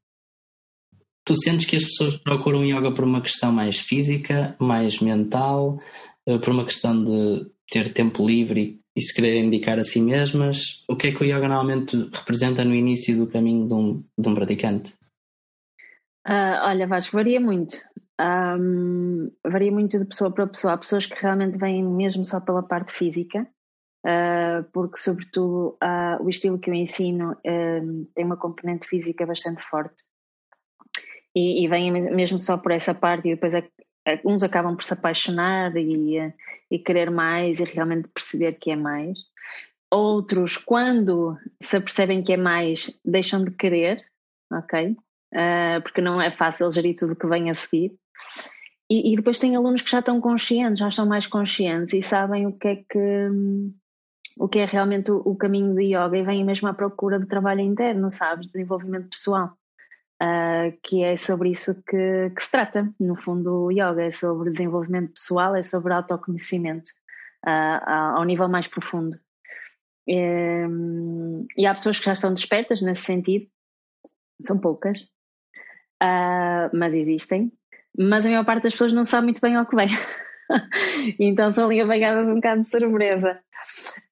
tu 1.25 1.35
sentes 1.37 1.67
que 1.67 1.77
as 1.77 1.85
pessoas 1.85 2.17
procuram 2.17 2.65
yoga 2.65 2.93
por 2.93 3.05
uma 3.05 3.21
questão 3.21 3.53
mais 3.53 3.79
física 3.79 4.57
mais 4.59 5.01
mental 5.01 5.79
por 6.25 6.51
uma 6.51 6.65
questão 6.65 7.05
de 7.05 7.47
ter 7.69 7.93
tempo 7.93 8.25
livre 8.25 8.80
e 9.01 9.03
se 9.03 9.15
quererem 9.15 9.47
indicar 9.47 9.79
a 9.79 9.85
si 9.85 10.01
mesmas 10.01 10.85
o 10.87 10.95
que 10.95 11.09
é 11.09 11.13
que 11.13 11.23
o 11.23 11.27
yoga 11.27 11.49
normalmente 11.49 11.97
representa 12.13 12.65
no 12.65 12.75
início 12.75 13.17
do 13.17 13.27
caminho 13.27 13.67
de 13.67 13.75
um, 13.75 14.05
de 14.19 14.29
um 14.29 14.35
praticante 14.35 14.93
Uh, 16.27 16.61
olha, 16.63 16.87
Vasco, 16.87 17.17
varia 17.17 17.41
muito. 17.41 17.77
Um, 18.21 19.33
varia 19.45 19.73
muito 19.73 19.99
de 19.99 20.05
pessoa 20.05 20.31
para 20.31 20.47
pessoa. 20.47 20.75
Há 20.75 20.79
pessoas 20.79 21.07
que 21.07 21.21
realmente 21.21 21.57
vêm 21.57 21.83
mesmo 21.83 22.25
só 22.25 22.41
pela 22.41 22.63
parte 22.63 22.93
física, 22.93 23.49
uh, 24.07 24.63
porque, 24.73 24.99
sobretudo, 24.99 25.79
uh, 25.83 26.23
o 26.23 26.29
estilo 26.29 26.59
que 26.59 26.71
eu 26.71 26.75
ensino 26.75 27.37
tem 27.43 28.25
uma 28.25 28.37
componente 28.37 28.87
física 28.87 29.27
bastante 29.27 29.63
forte. 29.63 30.03
E, 31.35 31.65
e 31.65 31.69
vêm 31.69 31.91
mesmo 31.91 32.39
só 32.39 32.59
por 32.59 32.73
essa 32.73 32.95
parte, 32.95 33.29
e 33.29 33.35
depois 33.35 33.55
é, 33.55 33.67
uns 34.25 34.43
acabam 34.43 34.77
por 34.77 34.85
se 34.85 34.95
apaixonar 34.95 35.77
e, 35.77 36.33
e 36.71 36.79
querer 36.79 37.11
mais 37.11 37.61
e 37.61 37.65
realmente 37.65 38.09
perceber 38.09 38.55
que 38.55 38.71
é 38.71 38.77
mais. 38.77 39.19
Outros, 39.91 40.57
quando 40.57 41.37
se 41.63 41.77
apercebem 41.77 42.23
que 42.23 42.33
é 42.33 42.37
mais, 42.37 42.99
deixam 43.05 43.45
de 43.45 43.51
querer, 43.51 44.05
ok? 44.53 44.97
uh, 45.35 45.81
porque 45.83 46.01
não 46.01 46.21
é 46.21 46.31
fácil 46.31 46.71
gerir 46.71 46.97
tudo 46.97 47.17
que 47.17 47.27
vem 47.27 47.51
a 47.51 47.55
seguir. 47.55 47.93
E, 48.91 49.13
e, 49.13 49.17
depois 49.17 49.39
tem 49.39 49.55
alunos 49.55 49.83
que 49.83 49.91
já 49.91 50.01
estão 50.01 50.21
conscientes, 50.21 50.81
já 50.81 50.89
estão 50.89 51.07
mais 51.07 51.27
conscientes 51.27 51.95
e 51.95 52.03
sabem 52.03 52.47
o 52.47 52.53
que 52.53 52.69
é 52.69 52.77
que 52.77 53.29
o 54.37 54.49
que 54.49 54.59
é 54.59 54.65
realmente 54.65 55.11
o, 55.13 55.19
o 55.25 55.37
caminho 55.37 55.75
de 55.75 55.95
yoga 55.95 56.17
e 56.17 56.23
vêm 56.23 56.45
mesmo 56.45 56.67
à 56.67 56.75
procura 56.75 57.19
de 57.19 57.27
trabalho 57.27 57.61
interno, 57.61 58.11
sabes, 58.11 58.49
desenvolvimento 58.49 59.09
pessoal. 59.11 59.53
Uh, 60.23 60.77
que 60.83 61.03
é 61.03 61.17
sobre 61.17 61.49
isso 61.49 61.75
que, 61.83 62.31
que, 62.37 62.43
se 62.43 62.51
trata. 62.51 62.93
No 63.01 63.17
fundo, 63.17 63.65
o 63.65 63.71
yoga 63.71 64.03
é 64.03 64.11
sobre 64.11 64.51
desenvolvimento 64.51 65.15
pessoal, 65.15 65.57
é 65.57 65.63
sobre 65.63 65.95
autoconhecimento 65.95 66.91
uh, 67.47 67.91
ao 68.17 68.25
nível 68.25 68.49
mais 68.49 68.67
profundo. 68.67 69.19
E, 70.07 70.67
e, 71.57 71.67
há 71.67 71.73
pessoas 71.73 71.99
que 71.99 72.05
já 72.05 72.13
estão 72.13 72.35
despertas 72.35 72.83
nesse 72.83 73.03
sentido, 73.03 73.47
são 74.43 74.59
poucas, 74.59 75.03
uh, 76.03 76.71
mas 76.75 76.93
existem. 76.95 77.53
Mas 77.97 78.25
a 78.25 78.29
maior 78.29 78.45
parte 78.45 78.65
das 78.65 78.73
pessoas 78.73 78.93
não 78.93 79.05
sabe 79.05 79.25
muito 79.25 79.41
bem 79.41 79.57
ao 79.57 79.67
que 79.67 79.77
vem. 79.77 79.89
então 81.19 81.53
são 81.53 81.67
ali 81.67 81.81
apanhadas 81.81 82.29
um 82.29 82.37
bocado 82.37 82.63
de 82.63 82.69
surpresa. 82.69 83.41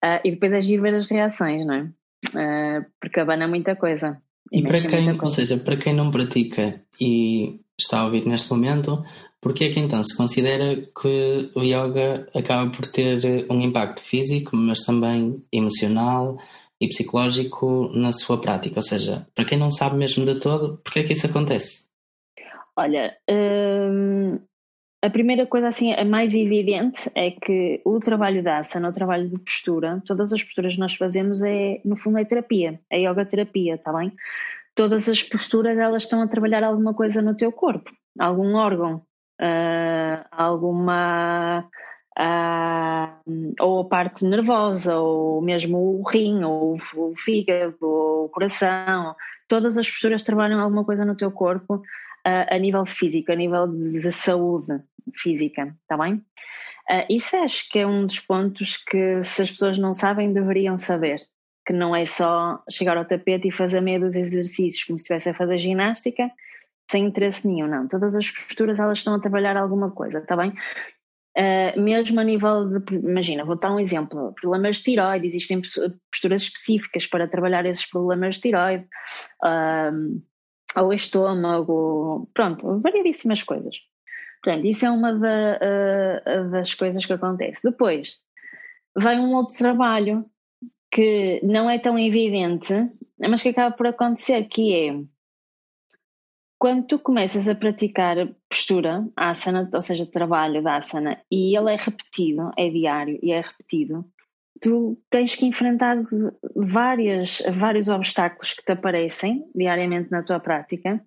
Uh, 0.04 0.20
e 0.24 0.30
depois 0.32 0.52
agir 0.52 0.80
ver 0.80 0.94
as 0.94 1.08
reações, 1.08 1.66
não 1.66 1.74
é? 1.74 1.82
Uh, 2.28 2.86
porque 3.00 3.20
abana 3.20 3.48
muita 3.48 3.76
coisa. 3.76 4.20
E 4.50 4.62
para 4.62 4.80
quem, 4.80 5.18
ou 5.20 5.30
seja, 5.30 5.58
para 5.58 5.76
quem 5.76 5.94
não 5.94 6.10
pratica 6.10 6.80
e 7.00 7.60
está 7.78 8.00
a 8.00 8.04
ouvir 8.06 8.26
neste 8.26 8.50
momento, 8.50 9.04
porque 9.40 9.64
é 9.64 9.70
que 9.70 9.78
então 9.78 10.02
se 10.02 10.16
considera 10.16 10.76
que 10.76 11.50
o 11.54 11.62
yoga 11.62 12.28
acaba 12.34 12.70
por 12.70 12.86
ter 12.86 13.46
um 13.50 13.60
impacto 13.60 14.00
físico, 14.00 14.56
mas 14.56 14.80
também 14.80 15.42
emocional, 15.52 16.38
e 16.80 16.88
psicológico 16.88 17.90
na 17.94 18.12
sua 18.12 18.40
prática? 18.40 18.78
Ou 18.78 18.82
seja, 18.82 19.26
para 19.34 19.44
quem 19.44 19.58
não 19.58 19.70
sabe 19.70 19.96
mesmo 19.96 20.24
de 20.24 20.38
todo, 20.38 20.78
porquê 20.78 21.00
é 21.00 21.04
que 21.04 21.12
isso 21.12 21.26
acontece? 21.26 21.86
Olha, 22.76 23.16
hum, 23.28 24.38
a 25.00 25.10
primeira 25.10 25.46
coisa 25.46 25.68
assim, 25.68 25.92
a 25.92 26.04
mais 26.04 26.34
evidente 26.34 27.10
é 27.14 27.30
que 27.30 27.80
o 27.84 28.00
trabalho 28.00 28.42
da 28.42 28.58
asana, 28.58 28.88
o 28.88 28.92
trabalho 28.92 29.28
de 29.28 29.38
postura, 29.38 30.02
todas 30.04 30.32
as 30.32 30.42
posturas 30.42 30.74
que 30.74 30.80
nós 30.80 30.94
fazemos 30.94 31.40
é, 31.42 31.80
no 31.84 31.96
fundo, 31.96 32.18
é 32.18 32.24
terapia, 32.24 32.80
é 32.90 33.00
yoga 33.00 33.24
terapia, 33.24 33.76
está 33.76 33.92
bem? 33.92 34.12
Todas 34.74 35.08
as 35.08 35.22
posturas 35.22 35.78
elas 35.78 36.02
estão 36.02 36.20
a 36.20 36.26
trabalhar 36.26 36.64
alguma 36.64 36.94
coisa 36.94 37.22
no 37.22 37.36
teu 37.36 37.52
corpo, 37.52 37.90
algum 38.18 38.56
órgão, 38.56 39.02
uh, 39.40 40.24
alguma 40.32 41.64
uh, 42.18 43.54
ou 43.60 43.82
a 43.82 43.88
parte 43.88 44.24
nervosa, 44.24 44.96
ou 44.96 45.40
mesmo 45.40 45.78
o 45.78 46.02
rim, 46.02 46.42
ou 46.42 46.76
o 46.96 47.14
fígado, 47.16 47.76
ou 47.80 48.24
o 48.24 48.28
coração. 48.28 49.14
Todas 49.46 49.78
as 49.78 49.88
posturas 49.88 50.24
trabalham 50.24 50.60
alguma 50.60 50.84
coisa 50.84 51.04
no 51.04 51.16
teu 51.16 51.30
corpo 51.30 51.82
a 52.24 52.58
nível 52.58 52.84
físico, 52.84 53.32
a 53.32 53.36
nível 53.36 53.66
de, 53.66 54.00
de 54.00 54.12
saúde 54.12 54.82
física, 55.14 55.74
está 55.82 55.96
bem? 55.96 56.22
Uh, 56.90 57.04
isso 57.10 57.36
acho 57.36 57.68
que 57.68 57.80
é 57.80 57.86
um 57.86 58.06
dos 58.06 58.18
pontos 58.18 58.78
que, 58.78 59.22
se 59.22 59.42
as 59.42 59.50
pessoas 59.50 59.78
não 59.78 59.92
sabem, 59.92 60.32
deveriam 60.32 60.76
saber. 60.76 61.20
Que 61.66 61.72
não 61.72 61.94
é 61.94 62.06
só 62.06 62.62
chegar 62.70 62.96
ao 62.96 63.04
tapete 63.04 63.48
e 63.48 63.52
fazer 63.52 63.82
meio 63.82 64.00
dos 64.00 64.16
exercícios 64.16 64.84
como 64.84 64.96
se 64.96 65.02
estivesse 65.02 65.28
a 65.28 65.34
fazer 65.34 65.58
ginástica, 65.58 66.30
sem 66.90 67.04
interesse 67.04 67.46
nenhum, 67.46 67.68
não. 67.68 67.86
Todas 67.86 68.16
as 68.16 68.30
posturas 68.30 68.78
elas 68.78 68.98
estão 68.98 69.14
a 69.14 69.20
trabalhar 69.20 69.58
alguma 69.58 69.90
coisa, 69.90 70.18
está 70.18 70.34
bem? 70.34 70.54
Uh, 71.36 71.78
mesmo 71.78 72.18
a 72.18 72.24
nível 72.24 72.80
de, 72.80 72.96
imagina, 72.96 73.44
vou 73.44 73.56
dar 73.56 73.70
um 73.70 73.78
exemplo, 73.78 74.34
problemas 74.40 74.78
de 74.78 74.84
tiroide, 74.84 75.26
existem 75.26 75.60
posturas 76.10 76.42
específicas 76.42 77.06
para 77.06 77.28
trabalhar 77.28 77.66
esses 77.66 77.88
problemas 77.88 78.36
de 78.36 78.40
tiroide. 78.40 78.86
Uh, 79.44 80.22
ao 80.74 80.92
estômago, 80.92 82.28
pronto, 82.34 82.80
variedíssimas 82.80 83.42
coisas. 83.42 83.76
Portanto, 84.42 84.66
isso 84.66 84.86
é 84.86 84.90
uma 84.90 85.12
da, 85.12 85.58
uh, 85.58 86.50
das 86.50 86.74
coisas 86.74 87.04
que 87.04 87.12
acontece. 87.12 87.60
Depois, 87.62 88.16
vem 88.96 89.18
um 89.18 89.34
outro 89.34 89.56
trabalho 89.56 90.24
que 90.90 91.40
não 91.42 91.68
é 91.68 91.78
tão 91.78 91.98
evidente, 91.98 92.72
mas 93.18 93.42
que 93.42 93.48
acaba 93.48 93.74
por 93.74 93.86
acontecer, 93.86 94.44
que 94.44 94.74
é 94.74 95.02
quando 96.58 96.86
tu 96.86 96.98
começas 96.98 97.48
a 97.48 97.54
praticar 97.54 98.16
postura, 98.48 99.06
asana, 99.14 99.70
ou 99.72 99.82
seja, 99.82 100.04
trabalho 100.04 100.62
da 100.62 100.76
asana, 100.76 101.22
e 101.30 101.56
ele 101.56 101.72
é 101.72 101.76
repetido, 101.76 102.50
é 102.56 102.68
diário 102.68 103.18
e 103.22 103.30
é 103.30 103.40
repetido, 103.40 104.04
tu 104.60 104.98
tens 105.10 105.34
que 105.34 105.46
enfrentar 105.46 105.96
várias, 106.54 107.42
vários 107.52 107.88
obstáculos 107.88 108.54
que 108.54 108.64
te 108.64 108.72
aparecem 108.72 109.44
diariamente 109.54 110.10
na 110.10 110.22
tua 110.22 110.40
prática 110.40 111.02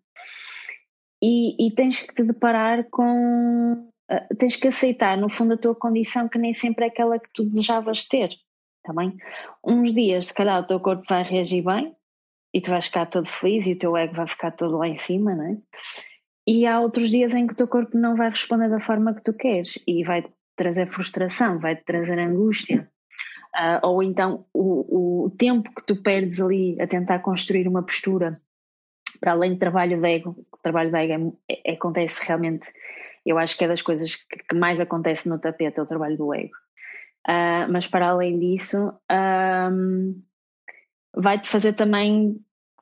e, 1.21 1.67
e 1.67 1.71
tens 1.71 2.01
que 2.01 2.13
te 2.13 2.23
deparar 2.23 2.85
com. 2.89 3.89
Uh, 4.11 4.35
tens 4.37 4.55
que 4.55 4.67
aceitar, 4.67 5.17
no 5.17 5.29
fundo, 5.29 5.53
a 5.53 5.57
tua 5.57 5.75
condição 5.75 6.27
que 6.27 6.37
nem 6.37 6.53
sempre 6.53 6.85
é 6.85 6.87
aquela 6.87 7.19
que 7.19 7.29
tu 7.33 7.45
desejavas 7.45 8.05
ter. 8.07 8.29
Tá 8.83 8.91
bem? 8.93 9.15
Uns 9.63 9.93
dias, 9.93 10.25
se 10.25 10.33
calhar, 10.33 10.59
o 10.59 10.65
teu 10.65 10.79
corpo 10.79 11.03
vai 11.07 11.23
reagir 11.23 11.63
bem 11.63 11.95
e 12.53 12.59
tu 12.59 12.71
vais 12.71 12.85
ficar 12.85 13.05
todo 13.05 13.27
feliz 13.27 13.67
e 13.67 13.73
o 13.73 13.77
teu 13.77 13.95
ego 13.95 14.15
vai 14.15 14.27
ficar 14.27 14.51
todo 14.51 14.77
lá 14.77 14.87
em 14.87 14.97
cima, 14.97 15.35
não 15.35 15.45
é? 15.45 15.57
E 16.47 16.65
há 16.65 16.79
outros 16.79 17.11
dias 17.11 17.35
em 17.35 17.45
que 17.45 17.53
o 17.53 17.55
teu 17.55 17.67
corpo 17.67 17.95
não 17.95 18.15
vai 18.15 18.29
responder 18.29 18.69
da 18.69 18.79
forma 18.79 19.13
que 19.13 19.23
tu 19.23 19.33
queres 19.33 19.77
e 19.87 20.03
vai 20.03 20.25
trazer 20.55 20.91
frustração, 20.91 21.59
vai 21.59 21.75
trazer 21.75 22.17
angústia. 22.19 22.90
Uh, 23.55 23.85
ou 23.85 24.01
então 24.01 24.45
o, 24.53 25.25
o 25.25 25.29
tempo 25.31 25.73
que 25.75 25.85
tu 25.85 26.01
perdes 26.01 26.39
ali 26.39 26.79
a 26.81 26.87
tentar 26.87 27.19
construir 27.19 27.67
uma 27.67 27.83
postura 27.83 28.41
para 29.19 29.33
além 29.33 29.53
do 29.53 29.59
trabalho 29.59 29.99
de 29.99 30.07
ego, 30.07 30.35
o 30.51 30.57
trabalho 30.57 30.91
de 30.91 30.97
ego 30.97 31.37
é, 31.49 31.71
é, 31.71 31.73
acontece 31.73 32.19
realmente, 32.25 32.71
eu 33.25 33.37
acho 33.37 33.57
que 33.57 33.63
é 33.63 33.67
das 33.67 33.81
coisas 33.81 34.15
que, 34.15 34.37
que, 34.49 34.55
mais 34.55 34.79
acontece 34.79 35.29
no 35.29 35.37
tapete, 35.37 35.79
é 35.79 35.83
o 35.83 35.85
trabalho 35.85 36.17
do 36.17 36.33
ego. 36.33 36.55
Uh, 37.27 37.69
mas 37.71 37.87
para 37.87 38.09
além 38.09 38.39
disso, 38.39 38.91
um, 39.71 40.23
vai-te 41.15 41.47
fazer 41.47 41.73
também 41.73 42.35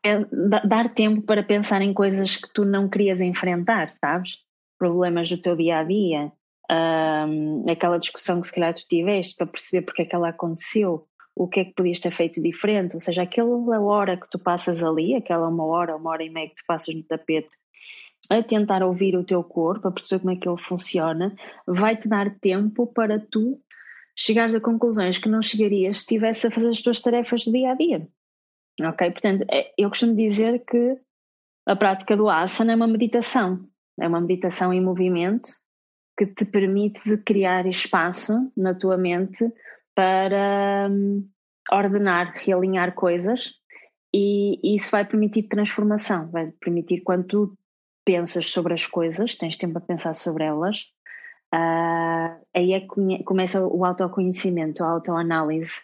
é, 0.04 0.24
dar 0.66 0.94
tempo 0.94 1.24
para 1.24 1.44
pensar 1.44 1.82
em 1.82 1.94
coisas 1.94 2.38
que 2.38 2.54
tu 2.54 2.64
não 2.64 2.88
querias 2.88 3.20
enfrentar, 3.20 3.90
sabes? 3.90 4.38
Problemas 4.78 5.30
do 5.30 5.38
teu 5.42 5.58
dia 5.58 5.80
a 5.80 5.84
dia, 5.84 6.32
um, 6.72 7.66
aquela 7.70 7.98
discussão 7.98 8.40
que 8.42 8.48
se 8.48 8.54
calhar 8.54 8.74
tu 8.74 8.86
tiveste 8.88 9.36
para 9.36 9.48
perceber 9.48 9.86
porque 9.86 10.04
é 10.04 10.06
que 10.06 10.16
ela 10.16 10.30
aconteceu, 10.30 11.08
o 11.36 11.48
que 11.48 11.62
é 11.62 11.66
que 11.66 11.74
podias 11.74 12.00
ter 12.00 12.12
feito 12.12 12.42
diferente, 12.42 12.94
ou 12.94 13.00
seja, 13.00 13.24
aquela 13.24 13.80
hora 13.80 14.18
que 14.18 14.30
tu 14.30 14.38
passas 14.38 14.84
ali, 14.84 15.16
aquela 15.16 15.48
uma 15.48 15.66
hora, 15.66 15.96
uma 15.96 16.10
hora 16.12 16.24
e 16.24 16.30
meia 16.30 16.50
que 16.50 16.56
tu 16.56 16.64
passas 16.68 16.94
no 16.94 17.04
tapete, 17.04 17.56
a 18.30 18.44
tentar 18.44 18.84
ouvir 18.84 19.16
o 19.16 19.24
teu 19.24 19.44
corpo, 19.44 19.88
a 19.88 19.92
perceber 19.92 20.20
como 20.20 20.32
é 20.32 20.36
que 20.36 20.48
ele 20.48 20.62
funciona, 20.62 21.36
vai-te 21.66 22.08
dar 22.08 22.38
tempo 22.40 22.86
para 22.88 23.20
tu 23.20 23.60
chegares 24.16 24.54
a 24.54 24.60
conclusões 24.60 25.18
que 25.18 25.30
não 25.30 25.42
chegarias 25.42 25.98
se 25.98 26.04
estivesse 26.04 26.46
a 26.46 26.52
fazer 26.52 26.70
as 26.70 26.82
tuas 26.82 27.00
tarefas 27.00 27.46
do 27.46 27.52
dia 27.54 27.72
a 27.72 27.76
dia. 27.76 28.08
Ok? 28.82 29.12
Portanto, 29.12 29.46
é, 29.50 29.72
eu 29.78 29.90
costumo 29.90 30.16
dizer 30.16 30.64
que 30.66 30.98
a 31.66 31.76
prática 31.76 32.18
do 32.18 32.30
asana 32.30 32.74
é 32.74 32.76
uma 32.76 32.88
meditação, 32.88 33.66
é 34.00 34.08
uma 34.08 34.20
meditação 34.20 34.74
em 34.74 34.82
movimento 34.82 35.50
que 36.20 36.26
te 36.26 36.44
permite 36.44 37.18
criar 37.20 37.66
espaço 37.66 38.52
na 38.58 38.76
tua 38.76 38.98
mente 38.98 39.50
para 39.96 40.90
hum, 40.92 41.26
ordenar, 41.72 42.34
realinhar 42.36 42.94
coisas. 42.94 43.54
E, 44.14 44.76
isso 44.76 44.92
vai 44.92 45.06
permitir 45.06 45.44
transformação, 45.44 46.30
vai 46.30 46.52
permitir 46.60 47.04
quando 47.04 47.26
tu 47.26 47.58
pensas 48.04 48.48
sobre 48.48 48.74
as 48.74 48.86
coisas, 48.86 49.38
tens 49.38 49.56
tempo 49.56 49.78
a 49.78 49.82
pensar 49.82 50.14
sobre 50.14 50.44
elas, 50.44 50.82
uh, 51.54 52.36
aí 52.54 52.74
é 52.74 52.82
que 52.82 53.24
começa 53.24 53.66
o 53.66 53.86
autoconhecimento, 53.86 54.84
a 54.84 54.90
autoanálise. 54.90 55.82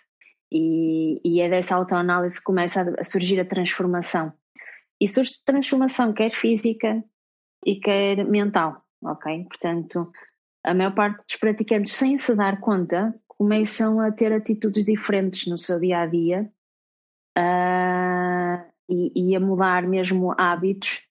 E, 0.51 1.21
e 1.23 1.39
é 1.39 1.49
dessa 1.49 1.75
autoanálise 1.75 2.39
que 2.39 2.43
começa 2.43 2.93
a 2.99 3.03
surgir 3.05 3.39
a 3.39 3.45
transformação. 3.45 4.33
E 4.99 5.07
surge 5.07 5.35
transformação 5.45 6.11
quer 6.11 6.31
física 6.31 7.01
e 7.65 7.75
quer 7.79 8.25
mental 8.25 8.84
ok? 9.03 9.45
Portanto, 9.45 10.11
a 10.63 10.73
maior 10.73 10.93
parte 10.93 11.23
dos 11.27 11.35
praticantes, 11.37 11.93
sem 11.93 12.17
se 12.17 12.33
dar 12.35 12.59
conta, 12.59 13.13
começam 13.27 13.99
a 13.99 14.11
ter 14.11 14.33
atitudes 14.33 14.83
diferentes 14.83 15.47
no 15.47 15.57
seu 15.57 15.79
dia 15.79 15.99
a 15.99 16.05
dia 16.05 16.49
uh, 17.37 18.71
e, 18.89 19.31
e, 19.31 19.35
a 19.35 19.39
mudar 19.39 19.83
mesmo 19.83 20.33
hábitos 20.37 21.07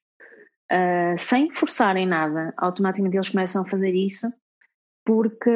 uh, 0.73 1.19
sem 1.19 1.51
forçarem 1.51 2.07
nada. 2.07 2.53
Automaticamente 2.57 3.17
eles 3.17 3.29
começam 3.29 3.63
a 3.63 3.67
fazer 3.67 3.95
isso 3.95 4.33
porque 5.05 5.51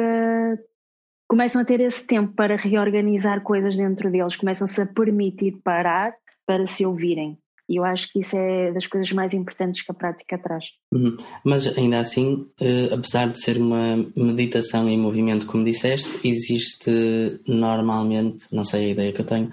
começam 1.27 1.61
a 1.61 1.65
ter 1.65 1.81
esse 1.81 2.03
tempo 2.05 2.33
para 2.33 2.55
reorganizar 2.55 3.41
coisas 3.41 3.75
dentro 3.75 4.11
deles, 4.11 4.35
começam-se 4.35 4.81
a 4.81 4.85
permitir 4.85 5.59
parar 5.63 6.15
para 6.45 6.65
se 6.65 6.85
ouvirem. 6.85 7.37
E 7.69 7.77
eu 7.77 7.85
acho 7.85 8.11
que 8.11 8.19
isso 8.19 8.35
é 8.35 8.71
das 8.71 8.87
coisas 8.87 9.11
mais 9.11 9.31
importantes 9.31 9.83
que 9.83 9.91
a 9.91 9.93
prática 9.93 10.39
traz. 10.39 10.65
Uhum. 10.91 11.15
Mas 11.45 11.67
ainda 11.77 11.99
assim, 11.99 12.49
eh, 12.59 12.91
apesar 12.91 13.29
de 13.29 13.39
ser 13.39 13.57
uma 13.57 13.95
meditação 14.15 14.89
em 14.89 14.97
movimento, 14.97 15.45
como 15.45 15.63
disseste, 15.63 16.19
existe 16.27 17.39
normalmente, 17.47 18.47
não 18.51 18.63
sei 18.63 18.87
a 18.87 18.89
ideia 18.89 19.13
que 19.13 19.21
eu 19.21 19.25
tenho, 19.25 19.51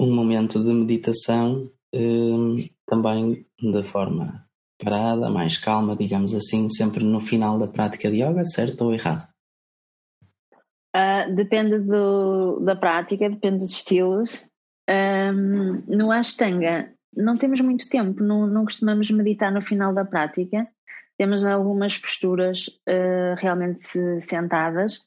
um 0.00 0.12
momento 0.12 0.62
de 0.62 0.72
meditação 0.72 1.70
eh, 1.94 2.68
também 2.86 3.46
de 3.60 3.84
forma 3.84 4.44
parada, 4.82 5.30
mais 5.30 5.56
calma, 5.56 5.94
digamos 5.94 6.34
assim, 6.34 6.68
sempre 6.68 7.04
no 7.04 7.20
final 7.20 7.56
da 7.58 7.68
prática 7.68 8.10
de 8.10 8.22
yoga, 8.22 8.44
certo 8.44 8.86
ou 8.86 8.92
errado? 8.92 9.28
Uh, 10.94 11.34
depende 11.34 11.78
do, 11.80 12.60
da 12.60 12.76
prática, 12.76 13.30
depende 13.30 13.58
dos 13.58 13.70
estilos. 13.70 14.44
Um, 14.88 15.82
no 15.86 16.12
Ashtanga, 16.12 16.92
não 17.16 17.36
temos 17.36 17.60
muito 17.60 17.88
tempo, 17.88 18.22
não, 18.22 18.46
não 18.46 18.64
costumamos 18.64 19.10
meditar 19.10 19.52
no 19.52 19.62
final 19.62 19.92
da 19.92 20.04
prática. 20.04 20.66
Temos 21.16 21.44
algumas 21.44 21.96
posturas 21.96 22.66
uh, 22.88 23.34
realmente 23.36 23.86
sentadas, 24.20 24.98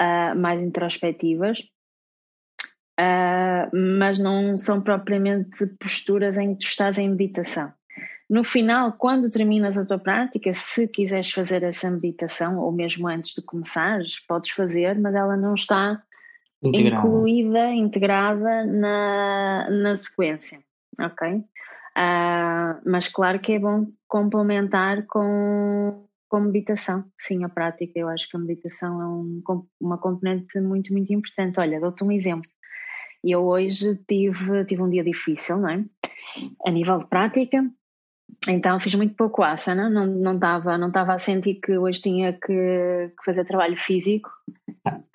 uh, 0.00 0.34
mais 0.36 0.62
introspectivas, 0.62 1.60
uh, 2.98 3.76
mas 3.76 4.18
não 4.18 4.56
são 4.56 4.80
propriamente 4.80 5.66
posturas 5.78 6.38
em 6.38 6.54
que 6.54 6.60
tu 6.60 6.68
estás 6.68 6.98
em 6.98 7.10
meditação. 7.10 7.72
No 8.28 8.42
final, 8.42 8.94
quando 8.94 9.28
terminas 9.28 9.76
a 9.76 9.84
tua 9.84 9.98
prática, 9.98 10.50
se 10.54 10.88
quiseres 10.88 11.30
fazer 11.30 11.62
essa 11.62 11.90
meditação, 11.90 12.58
ou 12.58 12.72
mesmo 12.72 13.06
antes 13.06 13.34
de 13.34 13.42
começares, 13.42 14.18
podes 14.26 14.50
fazer, 14.50 14.98
mas 14.98 15.14
ela 15.14 15.36
não 15.36 15.54
está 15.54 16.02
integrada. 16.62 16.96
incluída, 16.96 17.70
integrada 17.70 18.64
na, 18.64 19.68
na 19.70 19.96
sequência 19.96 20.58
ok? 20.98 21.44
Uh, 21.96 22.80
mas 22.84 23.08
claro 23.08 23.38
que 23.38 23.52
é 23.52 23.58
bom 23.58 23.86
complementar 24.08 25.06
com, 25.06 26.06
com 26.28 26.40
meditação. 26.40 27.04
Sim, 27.18 27.44
a 27.44 27.48
prática, 27.48 27.92
eu 27.98 28.08
acho 28.08 28.28
que 28.28 28.36
a 28.36 28.40
meditação 28.40 29.00
é 29.00 29.06
um, 29.06 29.42
uma 29.80 29.98
componente 29.98 30.60
muito, 30.60 30.92
muito 30.92 31.12
importante. 31.12 31.60
Olha, 31.60 31.80
dou-te 31.80 32.02
um 32.02 32.10
exemplo. 32.10 32.50
Eu 33.22 33.44
hoje 33.44 33.96
tive, 34.06 34.64
tive 34.64 34.82
um 34.82 34.90
dia 34.90 35.04
difícil, 35.04 35.56
não 35.56 35.68
é? 35.68 35.84
A 36.66 36.70
nível 36.70 36.98
de 36.98 37.06
prática, 37.06 37.64
então 38.48 38.80
fiz 38.80 38.94
muito 38.94 39.14
pouco 39.14 39.42
asana, 39.42 39.88
não 39.88 40.06
não 40.06 40.34
estava 40.34 40.76
não 40.76 40.88
estava 40.88 41.14
a 41.14 41.18
sentir 41.18 41.54
que 41.54 41.78
hoje 41.78 42.00
tinha 42.00 42.32
que, 42.32 42.46
que 43.16 43.24
fazer 43.24 43.44
trabalho 43.44 43.76
físico. 43.76 44.28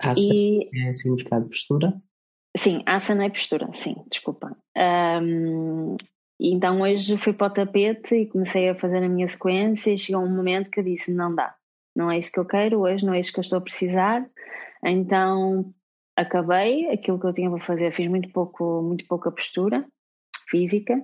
Asana 0.00 0.34
e, 0.34 0.68
é 0.74 0.92
significado 0.92 1.44
de 1.44 1.50
postura? 1.50 2.02
Sim, 2.56 2.82
asana 2.84 3.26
é 3.26 3.30
postura, 3.30 3.68
sim, 3.72 3.94
desculpa. 4.10 4.56
Um, 4.76 5.96
então 6.38 6.80
hoje 6.80 7.16
fui 7.18 7.32
para 7.32 7.46
o 7.46 7.54
tapete 7.54 8.14
e 8.14 8.26
comecei 8.26 8.68
a 8.68 8.74
fazer 8.74 9.04
a 9.04 9.08
minha 9.08 9.28
sequência 9.28 9.92
e 9.92 9.98
chegou 9.98 10.22
um 10.22 10.34
momento 10.34 10.70
que 10.70 10.80
eu 10.80 10.84
disse, 10.84 11.12
não 11.12 11.34
dá, 11.34 11.54
não 11.94 12.10
é 12.10 12.18
isto 12.18 12.32
que 12.32 12.40
eu 12.40 12.46
quero 12.46 12.80
hoje, 12.80 13.04
não 13.04 13.14
é 13.14 13.20
isto 13.20 13.32
que 13.32 13.38
eu 13.38 13.42
estou 13.42 13.58
a 13.58 13.62
precisar. 13.62 14.28
Então 14.84 15.72
acabei 16.16 16.90
aquilo 16.90 17.20
que 17.20 17.26
eu 17.26 17.34
tinha 17.34 17.50
para 17.50 17.64
fazer, 17.64 17.92
fiz 17.92 18.08
muito 18.08 18.30
pouco, 18.30 18.82
muito 18.82 19.06
pouca 19.06 19.30
postura 19.30 19.86
física 20.48 21.00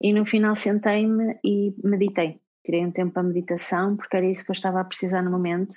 e 0.00 0.12
no 0.12 0.24
final 0.24 0.54
sentei-me 0.54 1.38
e 1.42 1.74
meditei. 1.82 2.40
Tirei 2.64 2.84
um 2.84 2.90
tempo 2.92 3.12
para 3.12 3.22
meditação 3.22 3.96
porque 3.96 4.16
era 4.16 4.26
isso 4.26 4.44
que 4.44 4.50
eu 4.50 4.54
estava 4.54 4.80
a 4.80 4.84
precisar 4.84 5.22
no 5.22 5.30
momento. 5.30 5.76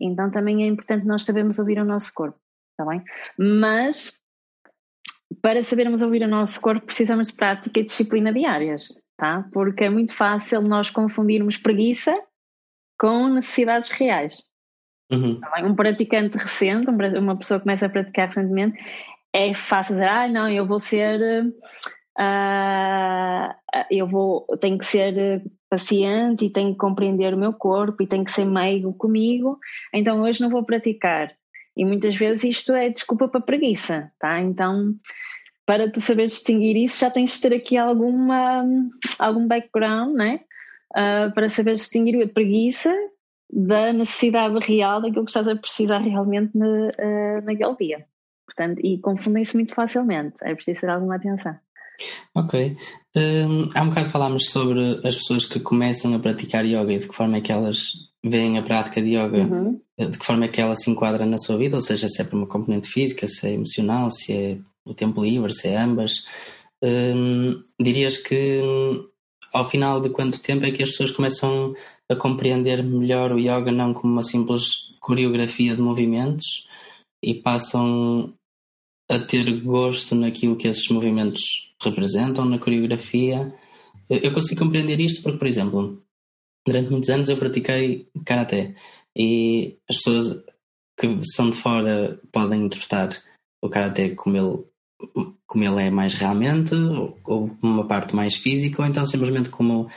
Então 0.00 0.30
também 0.30 0.62
é 0.62 0.66
importante 0.66 1.06
nós 1.06 1.24
sabermos 1.24 1.58
ouvir 1.58 1.78
o 1.78 1.84
nosso 1.84 2.12
corpo, 2.14 2.38
está 2.72 2.84
bem? 2.84 3.02
Mas 3.36 4.17
para 5.42 5.62
sabermos 5.62 6.02
ouvir 6.02 6.22
o 6.22 6.28
nosso 6.28 6.60
corpo 6.60 6.86
precisamos 6.86 7.28
de 7.28 7.34
prática 7.34 7.80
e 7.80 7.84
disciplina 7.84 8.32
diárias, 8.32 8.88
tá? 9.16 9.48
Porque 9.52 9.84
é 9.84 9.90
muito 9.90 10.12
fácil 10.12 10.60
nós 10.62 10.90
confundirmos 10.90 11.56
preguiça 11.56 12.14
com 12.98 13.28
necessidades 13.28 13.90
reais. 13.90 14.42
Uhum. 15.10 15.40
Tá 15.40 15.62
um 15.64 15.74
praticante 15.74 16.36
recente, 16.36 16.90
uma 16.90 17.36
pessoa 17.36 17.58
que 17.58 17.64
começa 17.64 17.86
a 17.86 17.88
praticar 17.88 18.28
recentemente, 18.28 18.78
é 19.32 19.54
fácil 19.54 19.94
dizer, 19.94 20.08
ah, 20.08 20.28
não, 20.28 20.48
eu 20.48 20.66
vou 20.66 20.80
ser 20.80 21.46
uh, 22.18 23.54
eu 23.90 24.06
vou, 24.06 24.46
tenho 24.60 24.78
que 24.78 24.86
ser 24.86 25.42
paciente 25.70 26.46
e 26.46 26.50
tenho 26.50 26.72
que 26.72 26.78
compreender 26.78 27.32
o 27.34 27.38
meu 27.38 27.52
corpo 27.52 28.02
e 28.02 28.06
tenho 28.06 28.24
que 28.24 28.32
ser 28.32 28.44
meigo 28.44 28.92
comigo, 28.94 29.58
então 29.92 30.22
hoje 30.22 30.40
não 30.40 30.50
vou 30.50 30.64
praticar. 30.64 31.32
E 31.78 31.84
muitas 31.84 32.16
vezes 32.16 32.42
isto 32.42 32.72
é 32.72 32.88
desculpa 32.88 33.28
para 33.28 33.40
preguiça, 33.40 34.10
tá? 34.18 34.40
Então, 34.40 34.96
para 35.64 35.88
tu 35.88 36.00
saberes 36.00 36.32
distinguir 36.32 36.76
isso, 36.76 36.98
já 36.98 37.08
tens 37.08 37.34
de 37.34 37.40
ter 37.40 37.54
aqui 37.54 37.76
alguma, 37.76 38.64
algum 39.18 39.46
background, 39.46 40.16
né? 40.16 40.40
Uh, 40.90 41.32
para 41.32 41.48
saber 41.48 41.74
distinguir 41.74 42.20
a 42.20 42.28
preguiça 42.28 42.92
da 43.48 43.92
necessidade 43.92 44.58
real 44.66 45.00
daquilo 45.00 45.24
que 45.24 45.30
estás 45.30 45.46
a 45.46 45.54
precisar 45.54 45.98
realmente 45.98 46.56
na, 46.58 46.66
uh, 46.66 47.44
naquele 47.44 47.74
dia. 47.76 48.06
Portanto, 48.44 48.80
e 48.82 48.98
confundem-se 48.98 49.56
muito 49.56 49.74
facilmente, 49.74 50.34
é 50.42 50.54
preciso 50.54 50.80
ter 50.80 50.90
alguma 50.90 51.14
atenção. 51.14 51.54
Ok. 52.34 52.76
Um, 53.16 53.68
há 53.74 53.82
um 53.82 53.88
bocado 53.90 54.08
falámos 54.08 54.48
sobre 54.50 55.00
as 55.04 55.16
pessoas 55.16 55.44
que 55.44 55.60
começam 55.60 56.14
a 56.14 56.18
praticar 56.18 56.64
yoga 56.64 56.92
e 56.92 56.98
de 56.98 57.08
que 57.08 57.14
forma 57.14 57.36
é 57.36 57.40
que 57.40 57.52
elas 57.52 58.07
veem 58.24 58.58
a 58.58 58.62
prática 58.62 59.00
de 59.00 59.16
yoga, 59.16 59.44
uhum. 59.44 59.80
de 59.98 60.18
que 60.18 60.26
forma 60.26 60.46
é 60.46 60.48
que 60.48 60.60
ela 60.60 60.76
se 60.76 60.90
enquadra 60.90 61.24
na 61.24 61.38
sua 61.38 61.56
vida, 61.56 61.76
ou 61.76 61.82
seja, 61.82 62.08
se 62.08 62.20
é 62.20 62.24
por 62.24 62.36
uma 62.36 62.46
componente 62.46 62.88
física, 62.88 63.26
se 63.28 63.46
é 63.46 63.52
emocional, 63.52 64.10
se 64.10 64.32
é 64.32 64.58
o 64.84 64.94
tempo 64.94 65.22
livre, 65.22 65.52
se 65.52 65.68
é 65.68 65.76
ambas. 65.76 66.24
Um, 66.82 67.62
dirias 67.80 68.16
que 68.16 68.60
ao 69.52 69.68
final 69.68 70.00
de 70.00 70.10
quanto 70.10 70.40
tempo 70.40 70.64
é 70.64 70.70
que 70.70 70.82
as 70.82 70.90
pessoas 70.90 71.10
começam 71.10 71.74
a 72.08 72.16
compreender 72.16 72.82
melhor 72.82 73.32
o 73.32 73.38
yoga 73.38 73.72
não 73.72 73.92
como 73.92 74.12
uma 74.12 74.22
simples 74.22 74.64
coreografia 75.00 75.74
de 75.74 75.82
movimentos 75.82 76.66
e 77.22 77.34
passam 77.34 78.34
a 79.08 79.18
ter 79.18 79.60
gosto 79.60 80.14
naquilo 80.14 80.56
que 80.56 80.68
esses 80.68 80.88
movimentos 80.88 81.42
representam, 81.82 82.44
na 82.44 82.58
coreografia. 82.58 83.52
Eu 84.08 84.32
consigo 84.32 84.60
compreender 84.60 85.00
isto 85.00 85.22
porque, 85.22 85.38
por 85.38 85.48
exemplo, 85.48 86.02
durante 86.68 86.90
muitos 86.90 87.10
anos 87.10 87.28
eu 87.28 87.36
pratiquei 87.36 88.08
karaté 88.24 88.74
e 89.16 89.78
as 89.88 89.96
pessoas 89.96 90.44
que 90.98 91.20
são 91.34 91.50
de 91.50 91.56
fora 91.56 92.20
podem 92.32 92.64
interpretar 92.64 93.10
o 93.62 93.68
karaté 93.68 94.10
como 94.10 94.36
ele 94.36 94.64
como 95.46 95.64
ele 95.64 95.80
é 95.80 95.90
mais 95.90 96.14
realmente, 96.14 96.74
ou 97.24 97.56
uma 97.62 97.86
parte 97.86 98.14
mais 98.14 98.34
física, 98.34 98.82
ou 98.82 98.88
então 98.88 99.06
simplesmente 99.06 99.48
como 99.48 99.88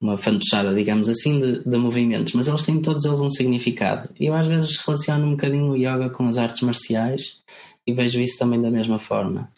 uma 0.00 0.18
fantochada, 0.18 0.74
digamos 0.74 1.08
assim, 1.08 1.40
de, 1.40 1.64
de, 1.64 1.76
movimentos. 1.76 2.34
Mas 2.34 2.48
eles 2.48 2.64
têm 2.64 2.82
todos 2.82 3.04
eles 3.04 3.20
um 3.20 3.30
significado. 3.30 4.10
E 4.18 4.26
eu 4.26 4.34
às 4.34 4.46
vezes 4.46 4.76
relaciono 4.76 5.26
um 5.26 5.30
bocadinho 5.30 5.70
o 5.70 5.76
yoga 5.76 6.10
com 6.10 6.26
as 6.28 6.38
artes 6.38 6.62
marciais 6.62 7.40
e 7.86 7.92
vejo 7.92 8.20
isso 8.20 8.38
também 8.38 8.60
da 8.60 8.70
mesma 8.70 8.98
forma. 8.98 9.50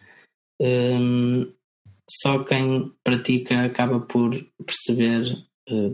Um, 0.61 1.51
só 2.23 2.45
quem 2.45 2.93
pratica 3.03 3.65
acaba 3.65 4.01
por 4.01 4.33
perceber 4.65 5.45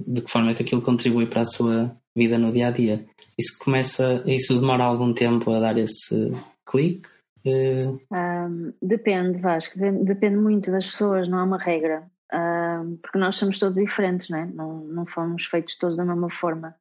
de 0.07 0.23
que 0.23 0.31
forma 0.31 0.51
é 0.51 0.55
que 0.55 0.63
aquilo 0.63 0.83
contribui 0.83 1.27
para 1.27 1.43
a 1.43 1.47
sua 1.47 1.97
vida 2.15 2.39
no 2.39 2.53
dia 2.53 2.69
a 2.69 2.71
dia. 2.71 3.07
Isso 3.39 3.59
começa, 3.59 4.23
isso 4.27 4.59
demora 4.59 4.85
algum 4.85 5.13
tempo 5.13 5.53
a 5.53 5.61
dar 5.61 5.77
esse 5.77 6.33
clique? 6.65 7.09
Um, 7.45 8.73
depende, 8.83 9.41
Vasco, 9.41 9.79
depende 9.79 10.37
muito 10.37 10.71
das 10.71 10.91
pessoas, 10.91 11.29
não 11.29 11.39
há 11.39 11.45
uma 11.45 11.59
regra. 11.59 12.11
Um, 12.33 12.97
porque 12.97 13.19
nós 13.19 13.37
somos 13.37 13.59
todos 13.59 13.77
diferentes, 13.77 14.29
não, 14.29 14.39
é? 14.39 14.47
não, 14.47 14.81
não 14.85 15.07
fomos 15.07 15.45
feitos 15.47 15.77
todos 15.77 15.97
da 15.97 16.05
mesma 16.05 16.29
forma 16.29 16.75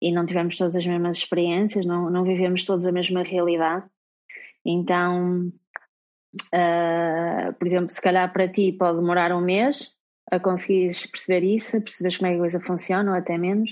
e 0.00 0.12
não 0.12 0.26
tivemos 0.26 0.56
todas 0.56 0.76
as 0.76 0.86
mesmas 0.86 1.16
experiências, 1.16 1.84
não, 1.84 2.10
não 2.10 2.22
vivemos 2.22 2.64
todos 2.64 2.86
a 2.86 2.92
mesma 2.92 3.22
realidade. 3.22 3.84
Então, 4.64 5.50
uh, 6.54 7.52
por 7.58 7.66
exemplo, 7.66 7.90
se 7.90 8.00
calhar 8.00 8.32
para 8.32 8.48
ti 8.48 8.72
pode 8.72 8.98
demorar 8.98 9.32
um 9.32 9.40
mês 9.40 9.95
a 10.30 10.40
conseguires 10.40 11.06
perceber 11.06 11.44
isso, 11.44 11.80
perceberes 11.80 12.16
como 12.16 12.26
é 12.26 12.30
que 12.30 12.36
a 12.36 12.40
coisa 12.40 12.60
funciona, 12.60 13.10
ou 13.10 13.16
até 13.16 13.38
menos, 13.38 13.70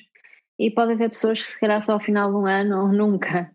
e 0.58 0.70
pode 0.70 0.92
haver 0.92 1.10
pessoas 1.10 1.44
que 1.44 1.52
se 1.52 1.60
calhar 1.60 1.80
só 1.80 1.94
ao 1.94 2.00
final 2.00 2.30
de 2.30 2.36
um 2.36 2.46
ano 2.46 2.82
ou 2.82 2.88
nunca. 2.92 3.50